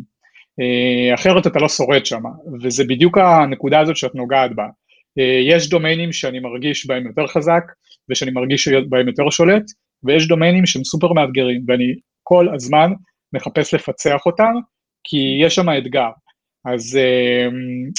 [0.61, 2.23] אה, אחרת אתה לא שורד שם,
[2.63, 4.67] וזה בדיוק הנקודה הזאת שאת נוגעת בה.
[5.19, 7.63] אה, יש דומיינים שאני מרגיש בהם יותר חזק,
[8.11, 9.65] ושאני מרגיש בהם יותר שולט,
[10.03, 12.93] ויש דומיינים שהם סופר מאתגרים, ואני כל הזמן
[13.33, 14.53] מחפש לפצח אותם,
[15.05, 16.11] כי יש שם אתגר.
[16.65, 17.49] אז אה,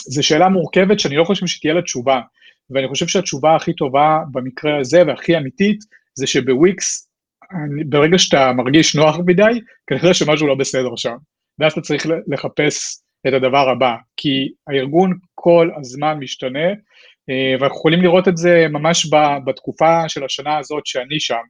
[0.07, 2.21] זו שאלה מורכבת שאני לא חושב שתהיה לה תשובה,
[2.69, 5.79] ואני חושב שהתשובה הכי טובה במקרה הזה והכי אמיתית,
[6.15, 7.09] זה שבוויקס,
[7.89, 11.15] ברגע שאתה מרגיש נוח מדי, כנראה שמשהו לא בסדר שם.
[11.59, 16.69] ואז אתה צריך לחפש את הדבר הבא, כי הארגון כל הזמן משתנה,
[17.29, 19.09] אה, ואנחנו יכולים לראות את זה ממש
[19.45, 21.43] בתקופה של השנה הזאת שאני שם.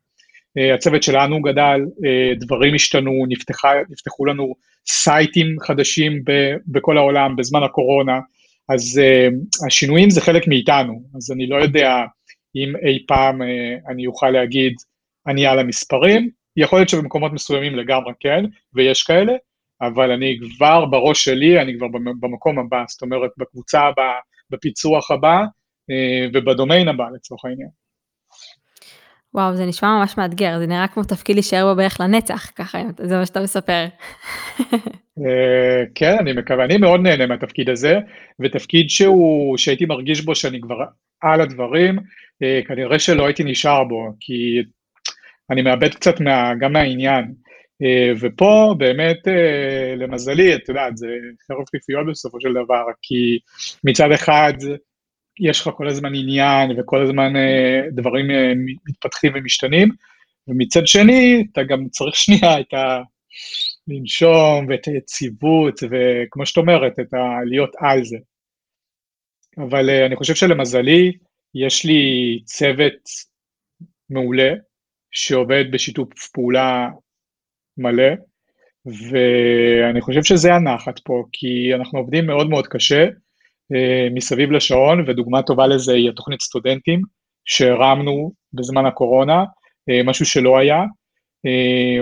[0.57, 4.53] אה, הצוות שלנו גדל, אה, דברים השתנו, נפתחה, נפתחו לנו
[4.87, 6.23] סייטים חדשים
[6.67, 8.19] בכל העולם בזמן הקורונה,
[8.69, 9.01] אז
[9.67, 12.03] השינויים זה חלק מאיתנו, אז אני לא יודע
[12.55, 13.41] אם אי פעם
[13.89, 14.73] אני אוכל להגיד,
[15.27, 19.33] אני על המספרים, יכול להיות שבמקומות מסוימים לגמרי כן, ויש כאלה,
[19.81, 21.87] אבל אני כבר בראש שלי, אני כבר
[22.19, 25.43] במקום הבא, זאת אומרת, בקבוצה הבאה, בפיצוח הבא
[26.33, 27.69] ובדומיין הבא לצורך העניין.
[29.33, 33.17] וואו, זה נשמע ממש מאתגר, זה נראה כמו תפקיד להישאר בו בערך לנצח, ככה, זה
[33.17, 33.85] מה שאתה מספר.
[35.95, 37.99] כן, אני מקווה, אני מאוד נהנה מהתפקיד הזה,
[38.39, 40.75] ותפקיד שהוא, שהייתי מרגיש בו שאני כבר
[41.21, 41.99] על הדברים,
[42.67, 44.63] כנראה שלא הייתי נשאר בו, כי
[45.51, 47.33] אני מאבד קצת מה, גם מהעניין.
[48.21, 49.17] ופה באמת,
[49.97, 51.07] למזלי, את יודעת, זה
[51.47, 53.39] חרב פיפיות בסופו של דבר, כי
[53.83, 54.53] מצד אחד,
[55.39, 58.53] יש לך כל הזמן עניין וכל הזמן אה, דברים אה,
[58.85, 59.89] מתפתחים ומשתנים,
[60.47, 63.01] ומצד שני, אתה גם צריך שנייה את ה...
[63.87, 67.17] לנשום ואת היציבות, וכמו שאת אומרת, את ה...
[67.45, 68.17] להיות על זה.
[69.57, 71.11] אבל אה, אני חושב שלמזלי,
[71.55, 73.09] יש לי צוות
[74.09, 74.53] מעולה,
[75.11, 76.89] שעובד בשיתוף פעולה
[77.77, 78.13] מלא,
[78.85, 83.05] ואני חושב שזה הנחת פה, כי אנחנו עובדים מאוד מאוד קשה,
[83.73, 87.01] אה, מסביב לשעון, ודוגמה טובה לזה היא התוכנית סטודנטים,
[87.45, 89.43] שהרמנו בזמן הקורונה,
[89.89, 90.83] אה, משהו שלא היה.
[91.45, 92.01] אה,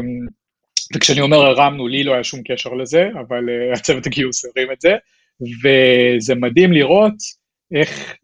[0.96, 3.44] וכשאני אומר הרמנו, לי לא היה שום קשר לזה, אבל
[3.76, 4.94] הצוות הגיוס הרים את זה,
[5.64, 7.14] וזה מדהים לראות
[7.76, 8.16] איך,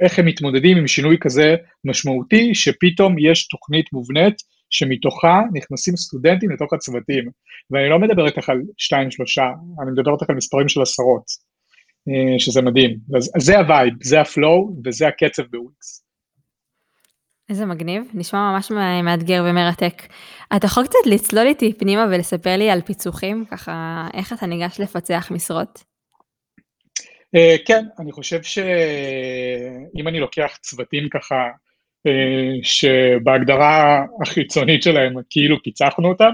[0.00, 4.34] איך הם מתמודדים עם שינוי כזה משמעותי, שפתאום יש תוכנית מובנית
[4.70, 7.30] שמתוכה נכנסים סטודנטים לתוך הצוותים.
[7.70, 9.44] ואני לא מדבר איתך על שתיים, שלושה,
[9.82, 11.24] אני מדבר איתך על מספרים של עשרות.
[12.08, 12.98] אה, שזה מדהים.
[13.16, 16.04] אז זה ה vibe, זה ה flow וזה הקצב בוויקס.
[17.48, 18.70] איזה מגניב, נשמע ממש
[19.04, 20.02] מאתגר ומרתק.
[20.56, 25.28] אתה יכול קצת לצלול איתי פנימה ולספר לי על פיצוחים, ככה איך אתה ניגש לפצח
[25.30, 25.84] משרות?
[27.36, 31.34] Uh, כן, אני חושב שאם אני לוקח צוותים ככה,
[32.62, 36.30] שבהגדרה החיצונית שלהם כאילו פיצחנו אותם,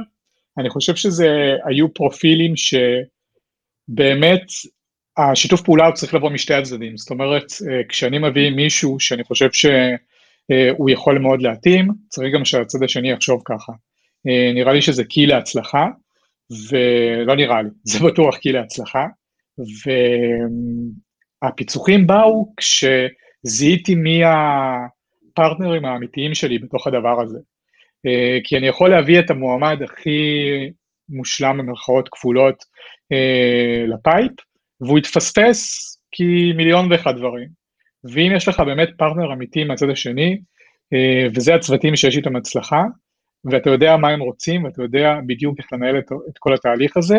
[0.59, 4.42] אני חושב שזה היו פרופילים שבאמת
[5.18, 9.48] השיתוף פעולה הוא צריך לבוא משתי הצדדים, זאת אומרת, אה, כשאני מביא מישהו שאני חושב
[9.52, 13.72] שהוא יכול מאוד להתאים, צריך גם שהצד השני יחשוב ככה.
[14.29, 15.87] אה, נראה לי שזה קי להצלחה,
[16.70, 19.07] ולא נראה לי, זה בטוח קי להצלחה,
[21.42, 24.20] והפיצוחים באו כשזיהיתי מי
[25.38, 27.38] הפרטנרים האמיתיים שלי בתוך הדבר הזה.
[28.07, 30.20] אה, כי אני יכול להביא את המועמד הכי
[31.09, 32.64] מושלם במרכאות כפולות
[33.88, 34.33] לפייפ,
[34.81, 37.49] והוא יתפספס כי מיליון ואחד דברים.
[38.05, 40.38] ואם יש לך באמת פרטנר אמיתי מהצד השני,
[40.92, 42.83] אה, וזה הצוותים שיש איתם הצלחה,
[43.51, 47.16] ואתה יודע מה הם רוצים, ואתה יודע בדיוק איך לנהל את, את כל התהליך הזה,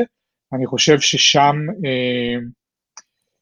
[0.53, 2.39] אני חושב ששם אה,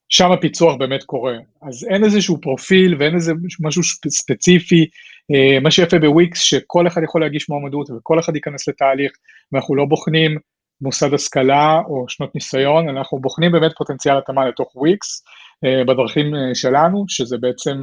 [0.10, 1.38] שם הפיצוח באמת קורה.
[1.62, 4.86] אז אין איזשהו פרופיל ואין איזה משהו ספציפי.
[5.32, 9.12] אה, מה שיפה בוויקס, שכל אחד יכול להגיש מועמדות וכל אחד ייכנס לתהליך,
[9.52, 10.38] ואנחנו לא בוחנים
[10.82, 15.24] מוסד השכלה או שנות ניסיון, אנחנו בוחנים באמת פוטנציאל התאמה לתוך וויקס
[15.66, 17.82] uh, בדרכים uh, שלנו, שזה בעצם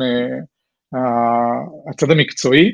[1.91, 2.73] הצד המקצועי,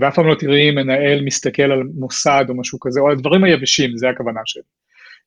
[0.00, 3.96] ואף פעם לא תראי מנהל מסתכל על מוסד או משהו כזה, או על דברים היבשים,
[3.96, 4.62] זה הכוונה שלי.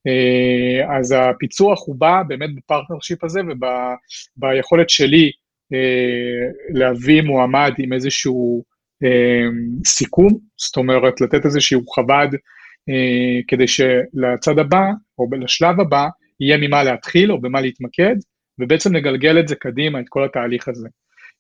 [0.08, 3.42] אה, אז הפיצוח הוא בא באמת ב partnership הזה
[4.38, 5.32] וביכולת שלי
[5.74, 8.64] אה, להביא מועמד עם איזשהו
[9.04, 12.30] אה, סיכום, זאת אומרת, לתת איזשהו חב"ד
[12.90, 16.08] אה, כדי שלצד הבא, או לשלב הבא,
[16.40, 18.16] יהיה ממה להתחיל או במה להתמקד,
[18.60, 20.88] ובעצם לגלגל את זה קדימה, את כל התהליך הזה.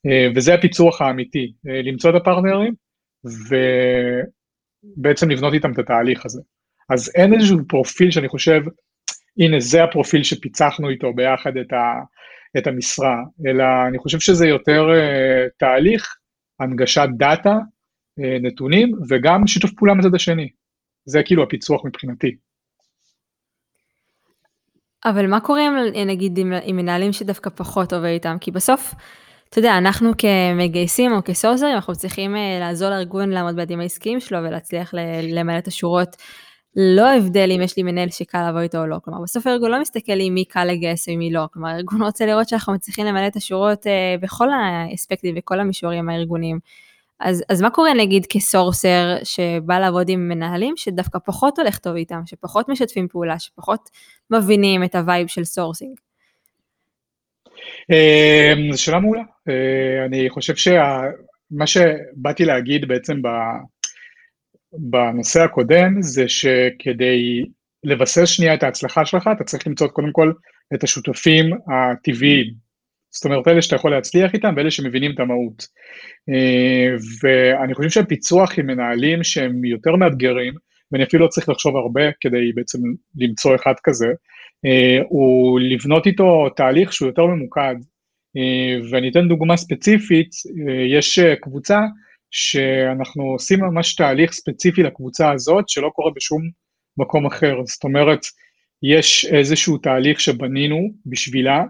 [0.05, 2.73] אה, וזה הפיצוח האמיתי, אה, למצוא את הפרטנרים,
[4.97, 6.41] ובעצם לבנות איתם את התהליך הזה.
[6.89, 8.61] אז אין איזשהו פרופיל שאני חושב,
[9.39, 11.93] הנה זה הפרופיל שפיצחנו איתו ביחד את, ה,
[12.57, 13.15] את המשרה,
[13.47, 16.15] אלא אני חושב שזה יותר uh, תהליך,
[16.59, 20.49] הנגשת דאטה, uh, נתונים, וגם שיתוף פעולה מצד השני.
[21.05, 22.35] זה כאילו הפיצוח מבחינתי.
[25.05, 25.73] אבל מה קורה עם,
[26.07, 28.37] נגיד עם, עם מנהלים שדווקא פחות עובד איתם?
[28.41, 28.93] כי בסוף,
[29.49, 34.37] אתה יודע, אנחנו כמגייסים או כסורסרים, אנחנו צריכים uh, לעזור לארגון לעמוד ביעדים העסקיים שלו
[34.37, 34.93] ולהצליח
[35.33, 36.15] למלא את השורות.
[36.81, 39.81] לא הבדל אם יש לי מנהל שקל לעבוד איתו או לא, כלומר בסוף הארגון לא
[39.81, 43.35] מסתכל עם מי קל לגייס ומי לא, כלומר הארגון רוצה לראות שאנחנו מצליחים למלא את
[43.35, 46.59] השורות uh, בכל האספקטים וכל המישורים הארגוניים.
[47.19, 52.21] אז, אז מה קורה נגיד כסורסר שבא לעבוד עם מנהלים שדווקא פחות הולך טוב איתם,
[52.25, 53.89] שפחות משתפים פעולה, שפחות
[54.31, 55.97] מבינים את ה vibe של sourcing?
[57.89, 59.21] אמ, זו שאלה מעולה.
[59.49, 63.21] אה, אני חושב שמה שבאתי להגיד בעצם
[64.73, 67.45] בנושא הקודם זה שכדי
[67.83, 70.31] לבסס שנייה את ההצלחה שלך, אתה צריך למצוא קודם כל
[70.73, 72.53] את השותפים הטבעיים.
[73.11, 75.67] זאת אומרת, אלה שאתה יכול להצליח איתם ואלה שמבינים את המהות.
[77.21, 80.53] ואני חושב שהפיצוח עם מנהלים שהם יותר מאתגרים,
[80.91, 82.79] ואני אפילו לא צריך לחשוב הרבה כדי בעצם
[83.17, 84.07] למצוא אחד כזה,
[85.09, 87.75] הוא לבנות איתו תהליך שהוא יותר ממוקד.
[88.91, 90.29] ואני אתן דוגמה ספציפית,
[90.87, 91.79] יש קבוצה
[92.31, 96.41] שאנחנו עושים ממש תהליך ספציפי לקבוצה הזאת, שלא קורה בשום
[96.97, 97.55] מקום אחר.
[97.65, 98.19] זאת אומרת,
[98.83, 101.63] יש איזשהו תהליך שבנינו בשבילה,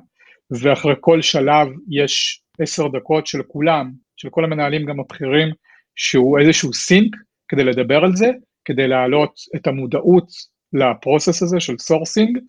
[0.51, 5.47] ואחרי כל שלב יש עשר דקות של כולם, של כל המנהלים גם הבכירים,
[5.95, 7.15] שהוא איזשהו sync
[7.47, 8.29] כדי לדבר על זה,
[8.65, 10.27] כדי להעלות את המודעות
[10.73, 12.39] ל process הזה של sourcing,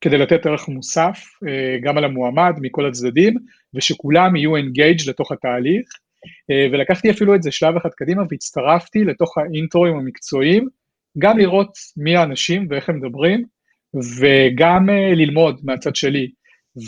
[0.00, 3.34] כדי לתת ערך מוסף אה, גם על המועמד מכל הצדדים,
[3.74, 5.88] ושכולם יהיו engaged לתוך התהליך,
[6.72, 10.68] ולקחתי אפילו את זה שלב אחד קדימה והצטרפתי לתוך האינטרואים המקצועיים,
[11.18, 13.44] גם לראות מי האנשים ואיך הם מדברים,
[14.20, 16.30] וגם אה, ללמוד מהצד שלי.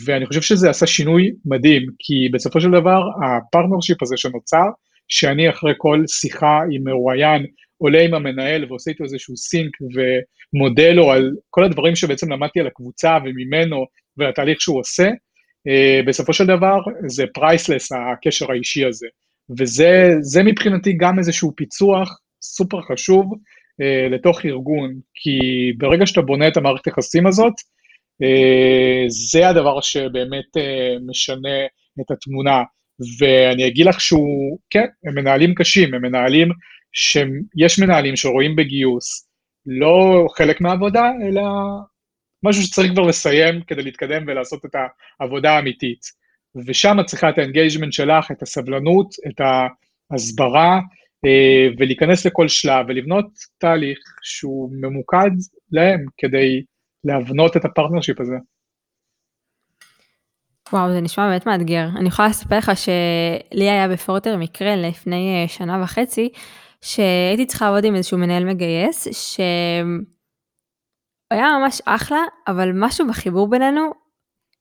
[0.05, 4.65] ואני חושב שזה עשה שינוי מדהים, כי בסופו של דבר ה partnership הזה שנוצר,
[5.09, 7.47] שאני אחרי כל שיחה עם מרואיין
[7.79, 12.67] עולה עם המנהל ועושה איתו איזשהו sync ומודה לו על כל הדברים שבעצם למדתי על
[12.67, 13.85] הקבוצה וממנו
[14.17, 15.09] והתהליך שהוא עושה,
[15.69, 19.07] אה, בסופו של דבר זה priceless הקשר האישי הזה.
[19.59, 23.33] וזה מבחינתי גם איזשהו פיצוח סופר חשוב
[23.81, 25.39] אה, לתוך ארגון, כי
[25.79, 27.55] ברגע שאתה בונה את המערכת היחסים הזאת,
[28.23, 31.59] אה, זה הדבר שבאמת אה, משנה
[32.01, 32.63] את התמונה.
[33.19, 36.49] ואני אגיד לך שהוא, כן, הם מנהלים קשים, הם מנהלים
[36.93, 39.29] שיש מנהלים שרואים בגיוס
[39.67, 41.43] לא חלק מהעבודה, אלא
[42.43, 44.71] משהו שצריך כבר לסיים כדי להתקדם ולעשות את
[45.21, 46.01] העבודה האמיתית.
[46.67, 49.41] ושם את צריכה את ה engagement שלך, את הסבלנות, את
[50.11, 50.81] ההסברה,
[51.25, 53.27] אה, ולהיכנס לכל שלב ולבנות
[53.59, 55.31] תהליך שהוא ממוקד
[55.73, 56.63] להם כדי
[57.05, 58.37] להבנות את ה partnership הזה.
[60.73, 61.89] וואו, זה נשמע באמת מאתגר.
[61.97, 66.29] אני יכולה לספר לך שלי היה ב quarter מקרה לפני אה, שנה וחצי,
[66.81, 69.85] שהייתי צריכה לעבוד עם איזשהו מנהל מגייס, שהיה
[71.61, 73.91] ממש אחלה, אבל משהו בחיבור בינינו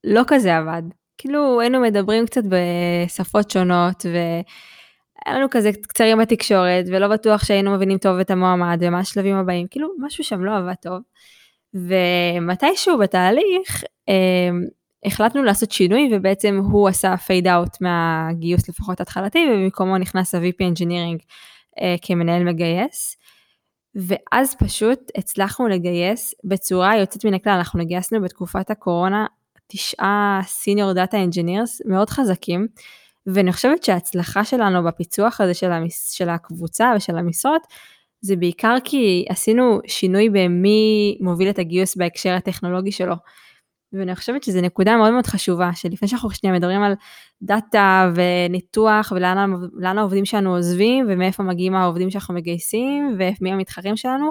[0.04, 0.82] לא כזה עבד.
[1.18, 7.98] כאילו היינו מדברים קצת בשפות שונות, והיה לנו כזה קצרים בתקשורת, ולא בטוח שהיינו מבינים
[7.98, 11.00] טוב את המועמד ומה השלבים הבאים, כאילו משהו שם לא עבד טוב.
[11.74, 14.48] ומתישהו בתהליך, אה,
[15.04, 21.24] החלטנו לעשות שינוי ובעצם הוא עשה fade out מהגיוס לפחות התחלתי ובמקומו נכנס ה-VP Engineering
[21.80, 23.16] אה, כמנהל מגייס.
[23.94, 29.26] ואז פשוט הצלחנו לגייס בצורה יוצאת מן הכלל, אנחנו גייסנו בתקופת הקורונה
[29.66, 32.66] תשעה senior data engineers מאוד חזקים,
[33.26, 37.62] ואני חושבת שההצלחה שלנו בפיצוח הזה של, המס, של הקבוצה ושל המשרות,
[38.20, 43.14] זה בעיקר כי עשינו שינוי במי מוביל את הגיוס בהקשר הטכנולוגי שלו.
[43.92, 46.92] ואני חושבת שזו נקודה מאוד מאוד חשובה, שלפני שאנחנו שנייה מדברים על
[47.42, 54.30] דאטה וניתוח ולאן העובדים שלנו עוזבים ומאיפה מגיעים העובדים שאנחנו מגייסים ומי המתחרים שלנו,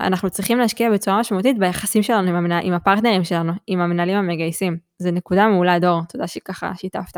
[0.00, 4.76] אנחנו צריכים להשקיע בצורה משמעותית ביחסים שלנו עם, המנה, עם הפרטנרים שלנו, עם המנהלים המגייסים.
[4.98, 7.16] זו נקודה מעולה, דור, תודה שככה שיתפת.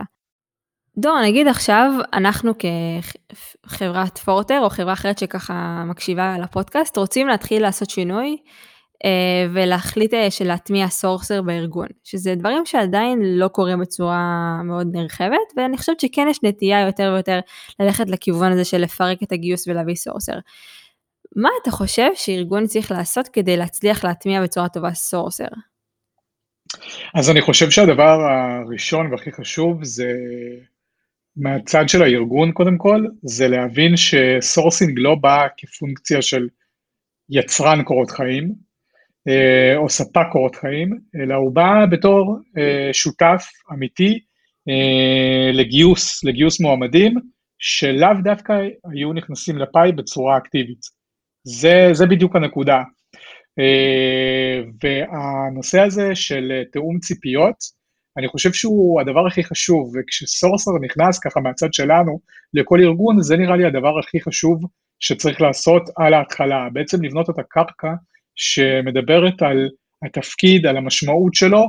[0.99, 7.91] דור, נגיד עכשיו, אנחנו כחברת פורטר, או חברה אחרת שככה מקשיבה לפודקאסט, רוצים להתחיל לעשות
[7.91, 8.37] שינוי,
[9.05, 15.53] אה, ולהחליט אה, של להטמיע sourcer בארגון, שזה דברים שעדיין לא קורים בצורה מאוד נרחבת,
[15.57, 17.41] ואני חושבת שכן יש נטייה יותר ויותר
[17.81, 20.39] ללכת לכיוון הזה של לפרק את הגיוס ולהביא sourcer.
[21.43, 25.49] מה אתה חושב שארגון צריך לעשות כדי להצליח להטמיע בצורה טובה sourcer?
[27.15, 30.13] אז אני חושב שהדבר הראשון והכי חשוב זה
[31.37, 36.49] מהצד של הארגון קודם כל, זה להבין ש sourcing לא בא כפונקציה של
[37.31, 38.53] יצרן קורות חיים,
[39.29, 44.21] אה, או ספק קורות חיים, אלא הוא בא בתור אה, שותף אמיתי
[44.69, 47.15] אה, לגיוס, לגיוס מועמדים,
[47.59, 48.53] שלאו דווקא
[48.93, 50.98] היו נכנסים לפאי בצורה אקטיבית.
[51.49, 52.83] זה, זה בדיוק הנקודה.
[53.59, 57.57] אה, והנושא הזה של תיאום ציפיות,
[58.17, 62.21] אני חושב שהוא הדבר הכי חשוב, וכשסורסר נכנס ככה מהצד שלנו
[62.55, 64.61] לכל ארגון, זה נראה לי הדבר הכי חשוב
[65.01, 67.93] שצריך לעשות על ההתחלה, בעצם לבנות את הקרקע
[68.35, 69.69] שמדברת על
[70.05, 71.67] התפקיד, על המשמעות שלו,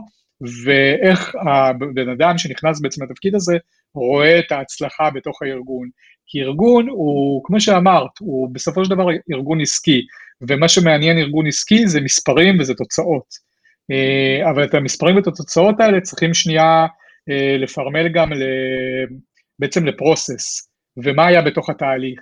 [0.64, 3.58] ואיך הבן אדם שנכנס בעצם לתפקיד הזה
[3.94, 5.90] רואה את ההצלחה בתוך הארגון.
[6.30, 10.02] כי ארגון הוא, כמו שאמרת, הוא בסופו של דבר ארגון עסקי,
[10.48, 13.50] ומה שמעניין ארגון עסקי זה מספרים וזה תוצאות.
[13.92, 16.86] אה, אבל את המספרים ואת התוצאות האלה צריכים שנייה
[17.30, 18.30] אה, לפרמל גם
[19.60, 20.70] בעצם לפרוסס,
[21.04, 22.20] ומה היה בתוך התהליך,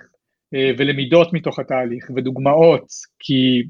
[0.54, 2.86] אה, ולמידות מתוך התהליך, ודוגמאות,
[3.18, 3.62] כי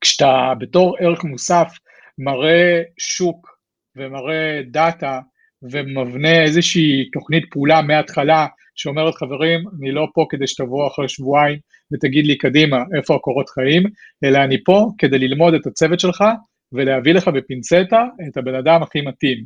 [0.00, 1.72] כשאתה בתור ערך מוסף
[2.18, 3.48] מראה שוק
[3.96, 5.20] ומראה דאטה
[5.62, 8.46] ומבנה איזושהי תוכנית פעולה מההתחלה
[8.80, 11.58] שאומרת, חברים, אני לא פה כדי שתבוא אחרי שבועיים
[11.92, 13.82] ותגיד לי, קדימה, איפה הקורות חיים,
[14.24, 16.24] אלא אני פה כדי ללמוד את הצוות שלך
[16.72, 19.44] ולהביא לך בפינצטה את הבן אדם הכי מתאים.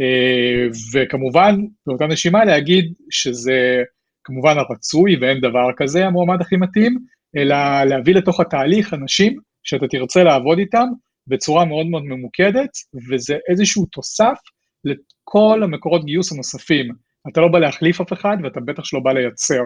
[0.00, 3.82] אה, וכמובן, באותה נשימה להגיד שזה
[4.24, 6.98] כמובן הרצוי ואין דבר כזה המועמד הכי מתאים,
[7.36, 10.86] אלא להביא לתוך התהליך אנשים שאתה תרצה לעבוד איתם
[11.26, 12.70] בצורה מאוד מאוד ממוקדת,
[13.10, 14.38] וזה איזשהו תוסף
[14.84, 17.05] לכל המקורות גיוס הנוספים.
[17.28, 19.62] אתה לא בא להחליף אף אחד, ואתה בטח שלא בא לייצר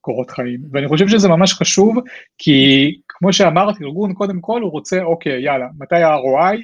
[0.00, 0.60] קורות חיים.
[0.72, 1.96] ואני חושב שזה ממש חשוב,
[2.38, 6.56] כי כמו שאמרתי, ארגון קודם כל הוא רוצה, אוקיי, יאללה, מתי ה-ROI?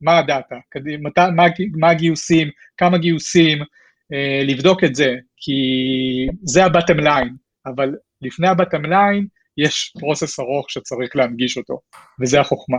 [0.00, 0.56] מה הדאטה?
[0.98, 1.44] מת, מה,
[1.76, 2.48] מה הגיוסים?
[2.76, 3.58] כמה גיוסים?
[4.12, 5.52] אה, לבדוק את זה, כי
[6.42, 7.32] זה ה-bottom line,
[7.66, 11.80] אבל לפני ה-bottom line יש פרוסס ארוך שצריך להנגיש אותו,
[12.20, 12.78] וזה החוכמה.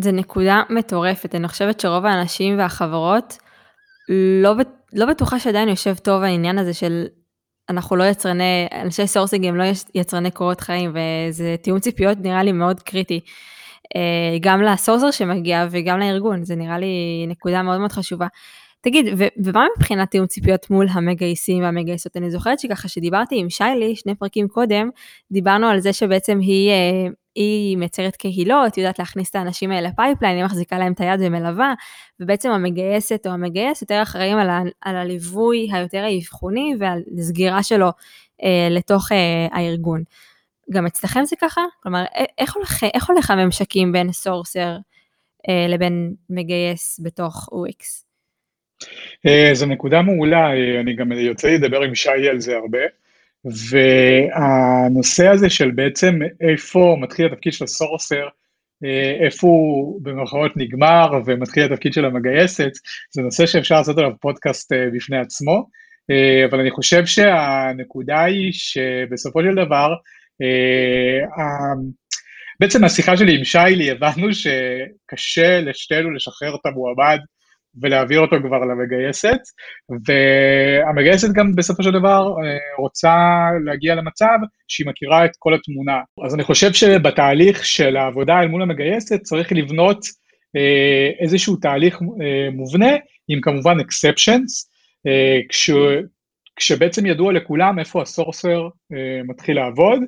[0.00, 3.38] זה נקודה מטורפת, אני חושבת שרוב האנשים והחברות
[4.42, 4.54] לא,
[4.92, 7.06] לא בטוחה שעדיין יושב טוב העניין הזה של
[7.70, 12.52] אנחנו לא יצרני, אנשי sourcing הם לא יצרני קורות חיים, וזה תיאום ציפיות נראה לי
[12.52, 13.20] מאוד קריטי.
[13.96, 18.26] אה, גם ל sourcer שמגיע וגם לארגון, זה נראה לי נקודה מאוד מאוד חשובה.
[18.82, 22.16] תגיד, ו- ומה מבחינת תיאום ציפיות מול המגייסים והמגייסות?
[22.16, 24.90] אני זוכרת שככה שדיברתי עם שיילי, שני פרקים קודם,
[25.32, 29.93] דיברנו על זה שבעצם היא, אה, היא מייצרת קהילות, יודעת להכניס את האנשים האלה ל
[29.93, 31.74] pipeline, היא מחזיקה להם את היד ומלווה,
[32.20, 37.88] ובעצם המגייסת או המגייס יותר אחראים על, ה- על הליווי היותר האבחוני ועל סגירה שלו
[38.42, 40.02] אה, לתוך אה, הארגון.
[40.72, 41.60] גם אצלכם זה ככה?
[41.82, 42.04] כלומר,
[42.38, 44.76] איך הולך, איך הולך הממשקים בין סורסר
[45.48, 48.11] אה, לבין מגייס בתוך UX?
[49.26, 52.78] אה, זו נקודה מעולה, אה, אני גם יוצא לדבר עם שי על זה הרבה,
[53.44, 58.28] והנושא הזה של בעצם איפה מתחיל התפקיד של הסורסר,
[58.84, 62.72] אה, איפה הוא במרכאות נגמר ומתחיל התפקיד של המגייסת,
[63.10, 65.82] זה נושא שאפשר לעשות עליו פודקאסט בפני עצמו,
[66.50, 69.94] אבל אני חושב שהנקודה היא שבסופו של דבר,
[72.60, 77.18] בעצם מהשיחה שלי עם שיילי הבנו שקשה לשתינו לשחרר את המועמד
[77.80, 79.40] ולהעביר אותו כבר למגייסת,
[80.06, 83.16] והמגייסת גם בסופו של דבר אה, רוצה
[83.64, 86.00] להגיע למצב שהיא מכירה את כל התמונה.
[86.26, 89.98] אז אני חושב שבתהליך של העבודה אל מול המגייסת צריך לבנות
[90.56, 92.92] אה, איזשהו תהליך אה, מובנה,
[93.28, 94.72] עם כמובן exceptions,
[95.48, 95.70] כש,
[96.56, 98.68] כשבעצם ידוע לכולם איפה הסורסר
[99.24, 100.00] מתחיל לעבוד,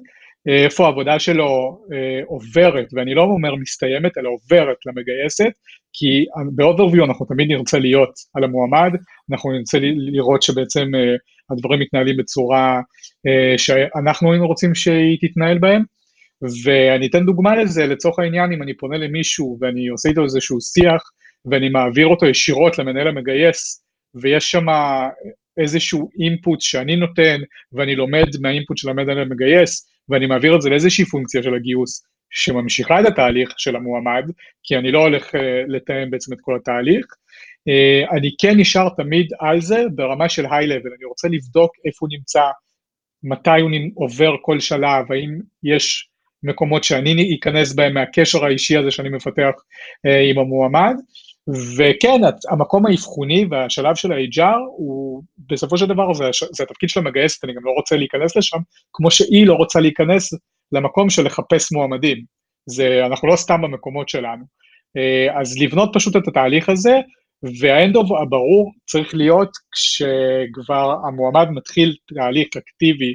[0.64, 1.78] איפה העבודה שלו
[2.26, 5.52] עוברת, ואני לא אומר מסתיימת, אלא עוברת למגייסת,
[5.94, 8.92] כי ב-overview אנחנו תמיד נרצה להיות על המועמד,
[9.32, 11.14] אנחנו נרצה לראות שבעצם אה,
[11.50, 12.80] הדברים מתנהלים בצורה
[13.26, 15.82] אה, שאנחנו היינו רוצים שהיא תתנהל בהם,
[16.64, 21.02] ואני אתן דוגמה לזה, לצורך העניין, אם אני פונה למישהו ואני עושה איתו איזשהו שיח,
[21.44, 24.66] ואני מעביר אותו ישירות למנהל המגייס, ויש שם
[25.60, 27.40] איזשהו אינפוט שאני נותן,
[27.72, 32.04] ואני לומד מהאינפוט של המנהל המגייס, ואני מעביר את זה לאיזושהי פונקציה של הגיוס
[32.34, 34.24] שממשיכה את התהליך של המועמד,
[34.62, 37.06] כי אני לא הולך uh, לתאם בעצם את כל התהליך.
[37.68, 42.08] Uh, אני כן נשאר תמיד על זה ברמה של היי-לבל, אני רוצה לבדוק איפה הוא
[42.12, 42.42] נמצא,
[43.22, 46.08] מתי הוא עובר כל שלב, האם יש
[46.42, 49.52] מקומות שאני אכנס בהם מהקשר האישי הזה שאני מפתח
[50.06, 50.94] uh, עם המועמד,
[51.78, 52.20] וכן,
[52.50, 57.54] המקום האבחוני והשלב של ה-HR הוא בסופו של דבר זה, זה התפקיד של המגייסת, אני
[57.54, 58.58] גם לא רוצה להיכנס לשם,
[58.92, 60.34] כמו שהיא לא רוצה להיכנס
[60.72, 62.24] למקום של לחפש מועמדים.
[62.66, 64.44] זה, אנחנו לא סתם במקומות שלנו.
[64.96, 67.00] אה, אז לבנות פשוט את התהליך הזה,
[67.60, 73.14] והאנד אוף הברור צריך להיות כשכבר המועמד מתחיל תהליך אקטיבי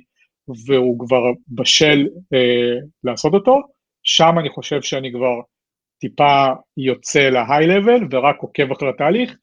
[0.67, 3.61] והוא כבר בשל אה, לעשות אותו,
[4.03, 5.35] שם אני חושב שאני כבר
[5.99, 9.35] טיפה יוצא להיי-לבל ורק עוקב אחרי התהליך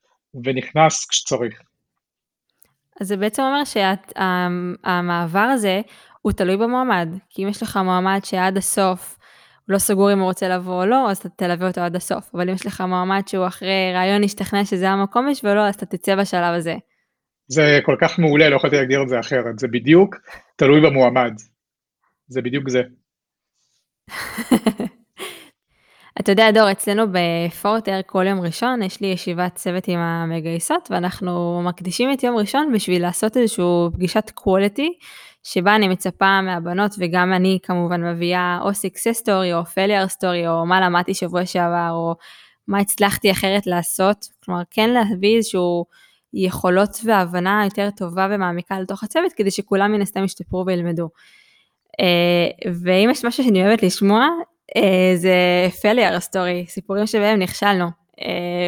[0.45, 1.61] ונכנס כשצריך.
[3.01, 5.81] אז זה בעצם אומר שהמעבר הזה
[6.27, 9.19] הוא תלוי במועמד, כי אם יש לך מועמד שעד הסוף
[9.67, 12.31] הוא לא סגור אם הוא רוצה לבוא או לא, אז אתה תלווה אותו עד הסוף,
[12.35, 16.17] אבל אם יש לך מועמד שהוא אחרי רעיון השתכנע שזה המקום בשבילו, אז אתה תצא
[16.17, 16.75] בשלב הזה.
[17.49, 20.17] זה כל כך מעולה, לא יכולתי להגדיר את זה אחרת, זה בדיוק
[20.57, 21.33] תלוי במועמד.
[22.29, 22.83] זה בדיוק זה.
[26.21, 31.63] אתה יודע, דור, אצלנו בפורטר כל יום ראשון יש לי ישיבת צוות עם המגייסות, ואנחנו
[31.65, 34.89] מקדישים את יום ראשון בשביל לעשות איזושהי פגישת quality,
[35.49, 40.67] שבה אני מצפה מהבנות, וגם אני כמובן מביאה או success story או failure story, או
[40.67, 42.15] מה למדתי שבוע שעבר, או
[42.69, 45.85] מה הצלחתי אחרת לעשות, כלומר כן להביא איזשהו
[46.35, 51.09] יכולות והבנה יותר טובה ומעמיקה לתוך הצוות, כדי שכולם מן הסתם ישתפרו וילמדו.
[52.01, 54.29] Uh, ואם יש משהו שאני אוהבת לשמוע,
[54.79, 54.81] uh,
[55.15, 57.87] זה failure story, סיפורים שבהם נכשלנו.
[57.87, 58.23] Uh,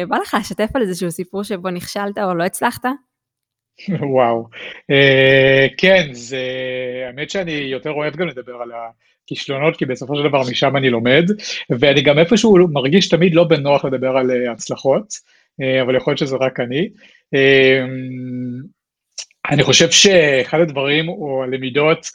[0.07, 2.85] בא לך לשתף על איזשהו סיפור שבו נכשלת או לא הצלחת?
[4.13, 4.47] וואו.
[4.91, 6.43] Uh, כן, זה...
[7.07, 11.25] האמת שאני יותר אוהב גם לדבר על הכישלונות, כי בסופו של דבר משם אני לומד,
[11.79, 16.19] ואני גם איפשהו מרגיש תמיד לא בנוח לדבר על uh, הצלחות, uh, אבל יכול להיות
[16.19, 16.89] שזה רק אני.
[17.35, 17.89] Uh,
[19.51, 22.05] אני חושב שאחד הדברים, או הלמידות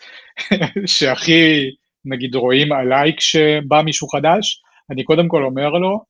[0.86, 1.70] שהכי,
[2.04, 6.00] נגיד, רואים עליי כשבא מישהו חדש, אני קודם כל אומר לו,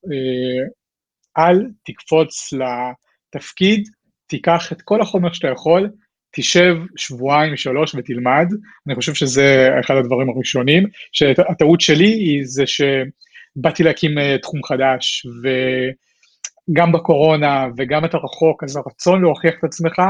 [1.39, 3.89] אל תקפוץ לתפקיד
[4.27, 5.91] תיקח את כל החומר שאתה יכול,
[6.37, 8.47] תשב שבועיים, שלוש ותלמד.
[8.87, 15.27] אני חושב שזה אחד הדברים הראשונים, שהטעות שלי היא זה שבאתי להקים אה, תחום חדש,
[15.43, 20.03] וגם בקורונה וגם אתה רחוק, אז הרצון להוכיח את עצמך,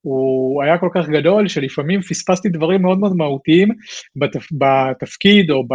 [0.00, 3.68] הוא היה כל כך גדול, שלפעמים פספסתי דברים מאוד מאוד מהותיים
[4.16, 4.46] בתפ...
[4.52, 5.74] בתפקיד, או ב...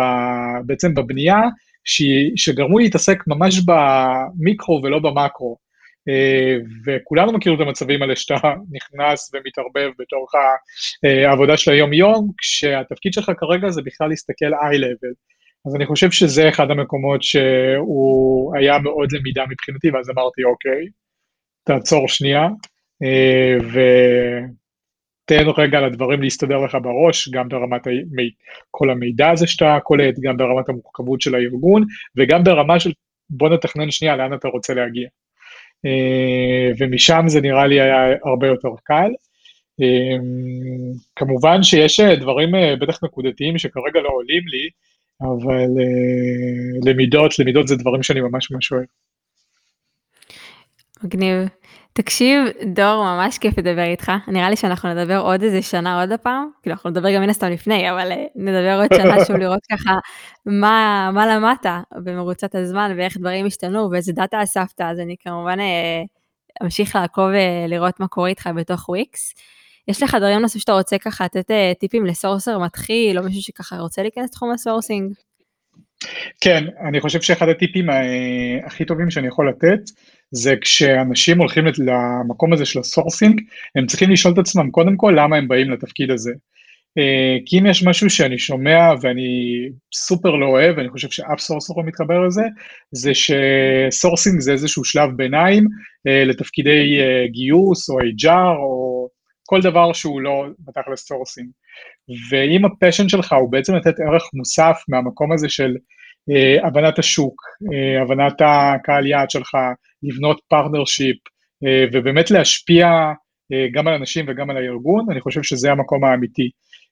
[0.66, 1.42] בעצם בבנייה,
[1.84, 2.04] ש...
[2.36, 5.58] שגרמו לי להתעסק ממש במיקרו ולא במקרו.
[6.10, 10.32] אה, וכולנו מכירים את המצבים האלה שאתה נכנס ומתערבב בתוך
[11.04, 15.14] העבודה של היום-יום, כשהתפקיד שלך כרגע זה בכלל להסתכל איי-לבל.
[15.68, 20.88] אז אני חושב שזה אחד המקומות שהוא היה מאוד למידה מבחינתי, ואז אמרתי, אוקיי,
[21.64, 22.48] תעצור שנייה,
[23.04, 27.88] אה, ותן רגע לדברים להסתדר לך בראש, גם ברמת
[28.72, 31.84] כל המידע הזה שאתה קולט, גם ברמת המורכבות של הארגון,
[32.18, 32.92] וגם ברמה של
[33.30, 35.08] בוא נתכנן שנייה לאן אתה רוצה להגיע.
[35.86, 39.12] אה, ומשם זה נראה לי היה הרבה יותר קל.
[39.82, 40.18] אה,
[41.16, 42.50] כמובן שיש אה, דברים
[42.82, 44.70] בטח נקודתיים שכרגע לא עולים לי,
[45.22, 45.70] אבל
[46.86, 48.86] למידות, למידות זה דברים שאני ממש ממש אוהב.
[51.04, 51.48] מגניב.
[51.94, 54.12] תקשיב, דור, ממש כיף לדבר איתך.
[54.28, 57.48] נראה לי שאנחנו נדבר עוד איזה שנה עוד הפעם, כאילו אנחנו נדבר גם מן הסתם
[57.50, 59.92] לפני, אבל אה, נדבר עוד שנה שוב לראות ככה
[60.46, 61.66] מה, מה למדת
[62.04, 66.02] במרוצת הזמן ואיך דברים השתנו ואיזה data אספת, אז אני כמובן אה,
[66.64, 67.26] אמשיך לעקוב
[67.66, 69.34] ולראות מה קורה איתך בתוך וויקס.
[69.88, 73.42] יש לך דברים נוספים שאתה רוצה ככה לתת אה, טיפים ל sourcer מתחיל, או מישהו
[73.42, 75.14] שככה רוצה להיכנס לתחום ה sourcing?
[76.42, 77.86] כן, אני חושב שאחד הטיפים
[78.66, 79.80] הכי טובים שאני יכול לתת,
[80.32, 83.42] זה כשאנשים הולכים למקום הזה של ה sourcing,
[83.76, 86.32] הם צריכים לשאול את עצמם קודם כל למה הם באים לתפקיד הזה.
[86.98, 89.30] אה, כי אם יש משהו שאני שומע ואני
[89.94, 92.44] סופר לא אוהב, ואני חושב שאף sourcer לא מתחבר לזה,
[92.92, 95.68] זה ש sourcing זה איזשהו שלב ביניים
[96.08, 98.91] אה, לתפקידי אה, גיוס או HR או
[99.52, 101.50] כל דבר שהוא לא בתכלס sourcing.
[102.32, 105.76] ואם ה passion שלך הוא בעצם לתת ערך מוסף מהמקום הזה של
[106.32, 107.42] אה, הבנת השוק,
[107.74, 109.58] אה, הבנת הקהל יעד שלך,
[110.04, 111.18] לבנות partnership,
[111.66, 112.88] אה, ובאמת להשפיע
[113.52, 116.50] אה, גם על אנשים וגם על הארגון, אני חושב שזה המקום האמיתי.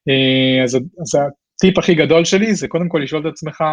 [0.10, 1.22] אה, אז, אז
[1.56, 3.64] הטיפ הכי גדול שלי זה קודם כל לשאול את עצמך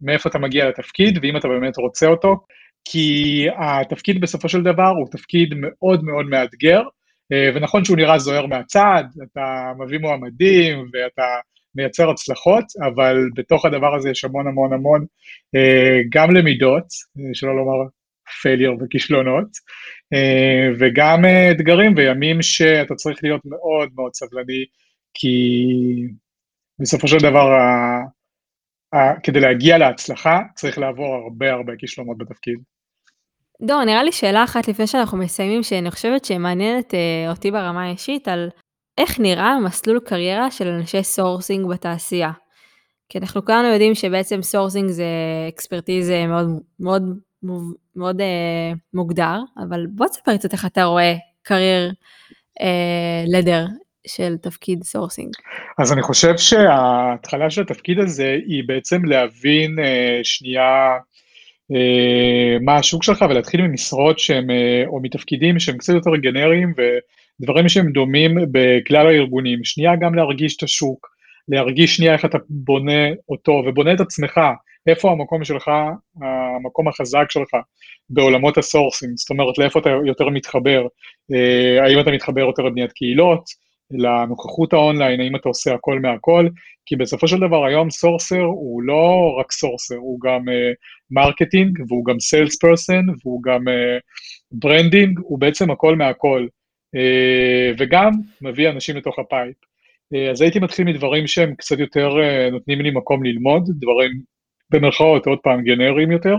[0.00, 2.36] מאיפה אתה מגיע לתפקיד, ואם אתה באמת רוצה אותו,
[2.84, 6.82] כי התפקיד בסופו של דבר הוא תפקיד מאוד מאוד מאתגר,
[7.54, 11.26] ונכון שהוא נראה זוהר מהצד, אתה מביא מועמדים ואתה
[11.74, 15.04] מייצר הצלחות, אבל בתוך הדבר הזה יש המון המון המון
[15.54, 16.86] אה, גם למידות,
[17.18, 17.88] אה, שלא לומר
[18.42, 19.48] פיילר וכישלונות,
[20.78, 24.64] וגם אתגרים וימים שאתה צריך להיות מאוד מאוד סבלני,
[25.14, 25.38] כי
[26.80, 27.46] בסופו של דבר,
[29.22, 32.58] כדי להגיע להצלחה, צריך לעבור הרבה הרבה כישלונות בתפקיד.
[33.62, 38.28] דור, נראה לי שאלה אחת לפני שאנחנו מסיימים, שאני חושבת שמעניינת אה, אותי ברמה האישית,
[38.28, 38.48] על
[38.98, 42.30] איך נראה מסלול קריירה של אנשי sourcing בתעשייה.
[43.08, 45.06] כי אנחנו כולנו יודעים שבעצם sourcing זה
[45.48, 46.46] expertise אה, מאוד
[46.80, 47.02] מאוד
[47.44, 49.38] מאוד, מאוד אה, מוגדר,
[49.68, 51.92] אבל בוא תספר קצת איך אתה רואה career
[52.60, 53.66] אה, ladder
[54.06, 55.34] של תפקיד sourcing.
[55.78, 60.98] אז אני חושב שההתחלה של התפקיד הזה היא בעצם להבין אה, שנייה
[62.60, 66.72] מה השוק שלך ולהתחיל ממשרות שהם, אה, או מתפקידים שהם קצת יותר גנריים
[67.40, 69.64] ודברים שהם דומים בכלל הארגונים.
[69.64, 71.08] שנייה גם להרגיש את השוק,
[71.48, 74.40] להרגיש שנייה איך אתה בונה אותו ובונה את עצמך,
[74.86, 75.70] איפה המקום שלך,
[76.22, 77.48] המקום החזק שלך
[78.10, 80.86] בעולמות ה sourcing, זאת אומרת לאיפה אתה יותר מתחבר,
[81.34, 83.44] אה, האם אתה מתחבר יותר לבניית קהילות,
[83.90, 86.48] לנוכחות האונליין, האם אתה עושה הכל מהכל,
[86.86, 90.44] כי בסופו של דבר היום sourcer הוא לא רק sourcer, הוא גם
[91.10, 93.64] marketing, אה, והוא גם sales person, והוא גם
[94.52, 96.46] branding, אה, הוא בעצם הכל מהכל,
[96.96, 98.10] אה, וגם
[98.42, 99.56] מביא אנשים לתוך ה pipe.
[100.14, 104.10] אה, אז הייתי מתחיל מדברים שהם קצת יותר אה, נותנים לי מקום ללמוד, דברים
[104.70, 106.36] במרכאות עוד פעם גנריים יותר,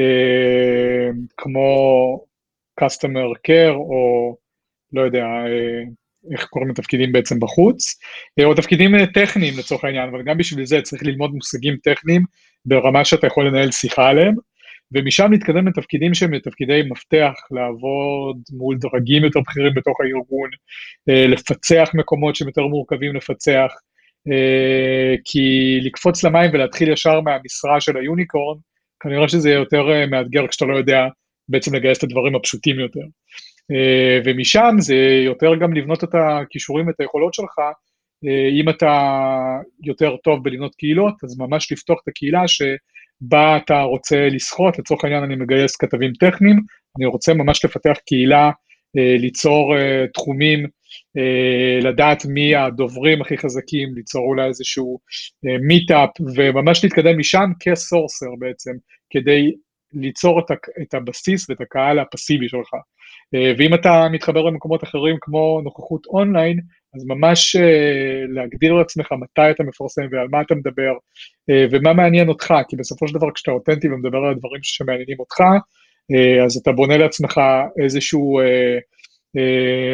[0.00, 1.68] אה, כמו
[2.80, 4.36] customer care או
[4.92, 7.94] לא יודע, אה, איך קוראים לתפקידים בעצם בחוץ,
[8.38, 12.22] אה, או תפקידים אה, טכניים לצורך העניין, אבל גם בשביל זה צריך ללמוד מושגים טכניים
[12.64, 14.34] ברמה שאתה יכול לנהל שיחה עליהם.
[14.92, 20.50] ומשם להתקדם לתפקידים שהם תפקידי מפתח, לעבוד מול דרגים יותר בכירים בתוך הארגון,
[21.06, 23.72] לפצח מקומות שהם יותר מורכבים לפצח,
[25.24, 28.58] כי לקפוץ למים ולהתחיל ישר מהמשרה של היוניקורן,
[29.00, 31.06] כנראה שזה יהיה יותר מאתגר כשאתה לא יודע
[31.48, 33.06] בעצם לגייס את הדברים הפשוטים יותר.
[34.24, 37.58] ומשם זה יותר גם לבנות את הכישורים ואת היכולות שלך,
[38.60, 39.22] אם אתה
[39.84, 45.22] יותר טוב בלבנות קהילות, אז ממש לפתח את הקהילה שבה אתה רוצה לשחות, לצורך העניין
[45.22, 46.60] אני מגייס כתבים טכניים,
[46.98, 48.50] אני רוצה ממש לפתח קהילה,
[48.94, 49.74] ליצור
[50.14, 50.66] תחומים,
[51.82, 54.98] לדעת מי הדוברים הכי חזקים, ליצור אולי איזשהו
[55.42, 58.72] meetup, וממש להתקדם משם כ sourcer בעצם,
[59.10, 59.52] כדי
[59.92, 60.40] ליצור
[60.82, 62.74] את הבסיס ואת הקהל הפסיבי שלך.
[63.32, 66.60] ואם אתה מתחבר למקומות אחרים כמו נוכחות אונליין,
[66.94, 67.56] אז ממש
[68.28, 70.92] להגדיר לעצמך מתי אתה מפרסם ועל מה אתה מדבר,
[71.70, 75.40] ומה מעניין אותך, כי בסופו של דבר כשאתה אותנטי ומדבר על הדברים שמעניינים אותך,
[76.44, 77.40] אז אתה בונה לעצמך
[77.82, 78.40] איזשהו,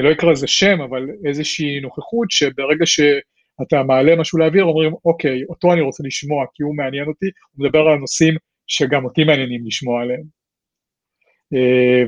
[0.03, 5.73] לא אקרא לזה שם, אבל איזושהי נוכחות שברגע שאתה מעלה משהו לאוויר, אומרים, אוקיי, אותו
[5.73, 8.35] אני רוצה לשמוע, כי הוא מעניין אותי, הוא מדבר על הנושאים
[8.67, 10.42] שגם אותי מעניינים לשמוע עליהם.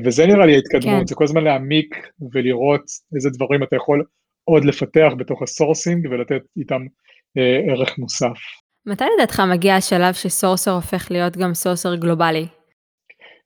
[0.03, 1.07] וזה נראה לי ההתקדמות, כן.
[1.07, 1.95] זה כל הזמן להעמיק
[2.33, 2.83] ולראות
[3.15, 4.03] איזה דברים אתה יכול
[4.43, 6.81] עוד לפתח בתוך ה sourcing ולתת איתם
[7.37, 8.37] אה, ערך מוסף.
[8.85, 12.45] מתי לדעתך מגיע השלב ש sourcer הופך להיות גם sourcer גלובלי?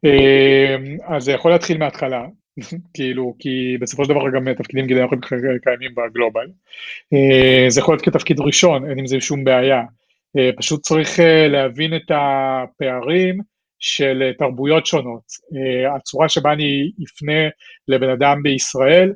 [0.06, 0.76] אה,
[1.16, 2.26] אז זה יכול להתחיל מההתחלה,
[2.94, 5.10] כאילו, כי בסופו של דבר גם תפקידים גיליון
[5.64, 6.48] קיימים ב global.
[7.14, 9.82] אה, זה יכול להיות כתפקיד ראשון, אין עם זה שום בעיה.
[10.38, 13.40] אה, פשוט צריך אה, להבין את הפערים
[13.80, 15.24] של אה, תרבויות שונות.
[15.96, 17.50] הצורה שבה אני אפנה
[17.88, 19.14] לבן אדם בישראל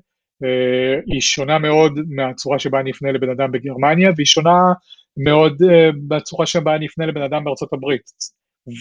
[1.05, 4.74] היא שונה מאוד מהצורה שבה אני אפנה לבן אדם בגרמניה, והיא שונה
[5.18, 5.61] מאוד
[6.07, 8.01] בצורה שבה אני אפנה לבן אדם בארצות הברית.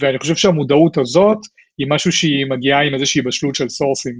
[0.00, 1.38] ואני חושב שהמודעות הזאת
[1.78, 4.16] היא משהו שהיא מגיעה עם איזושהי בשלות של sourcing,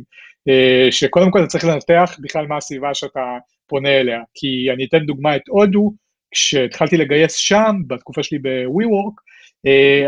[0.91, 3.21] שקודם כל אתה צריך לנתח בכלל מה הסביבה שאתה
[3.67, 4.21] פונה אליה.
[4.35, 5.93] כי אני אתן דוגמא את הודו,
[6.31, 9.32] כשהתחלתי לגייס שם, בתקופה שלי ב-WeWork,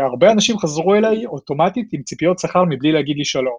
[0.01, 3.57] הרבה אנשים חזרו אליי אוטומטית עם ציפיות שכר מבלי להגיד לי שלום.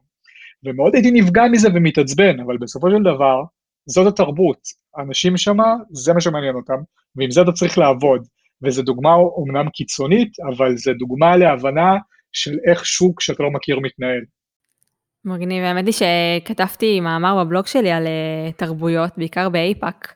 [0.65, 3.43] ומאוד הייתי נפגע מזה ומתעצבן, אבל בסופו של דבר,
[3.87, 4.61] זאת התרבות.
[4.99, 6.79] אנשים שמה, זה מה שמעניין אותם,
[7.17, 8.27] ועם זה אתה צריך לעבוד.
[8.63, 11.97] וזו דוגמה אומנם קיצונית, אבל זו דוגמה להבנה
[12.33, 14.21] של איך שוק שאתה לא מכיר מתנהל.
[15.25, 20.15] מגניב, האמת היא שכתבתי מאמר בבלוג שלי על uh, תרבויות, בעיקר באיפא"ק,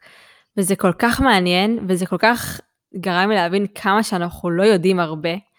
[0.57, 2.61] וזה כל כך מעניין, וזה כל כך
[2.97, 5.50] גרם לי להבין כמה שאנחנו לא יודעים הרבה אה,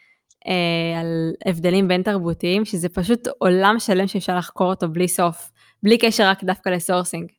[0.99, 5.51] על הבדלים בין תרבותיים, שזה פשוט עולם שלם שאפשר לחקור אותו בלי סוף,
[5.83, 7.29] בלי קשר רק דווקא ל sourcing.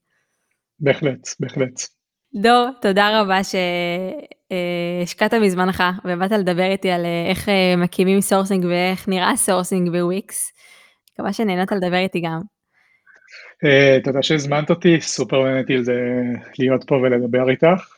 [0.81, 1.81] בהחלט, בהחלט.
[2.35, 3.41] דור, תודה רבה
[5.05, 10.03] שהשקעת מזמנך ובאת לדבר איתי על אה, איך אה, מקימים sourcing ואיך נראה sourcing ב
[10.03, 10.53] Wix.
[11.13, 12.41] מקווה שנהנית לדבר איתי גם.
[14.05, 15.77] תודה שהזמנת אותי, סופר נהניתי
[16.59, 17.97] להיות פה ולדבר איתך,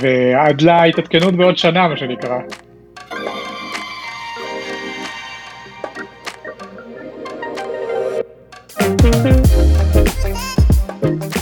[0.00, 2.38] ועד להתעדכנות בעוד שנה, מה שנקרא.
[9.04, 9.44] Thank
[11.24, 11.33] you.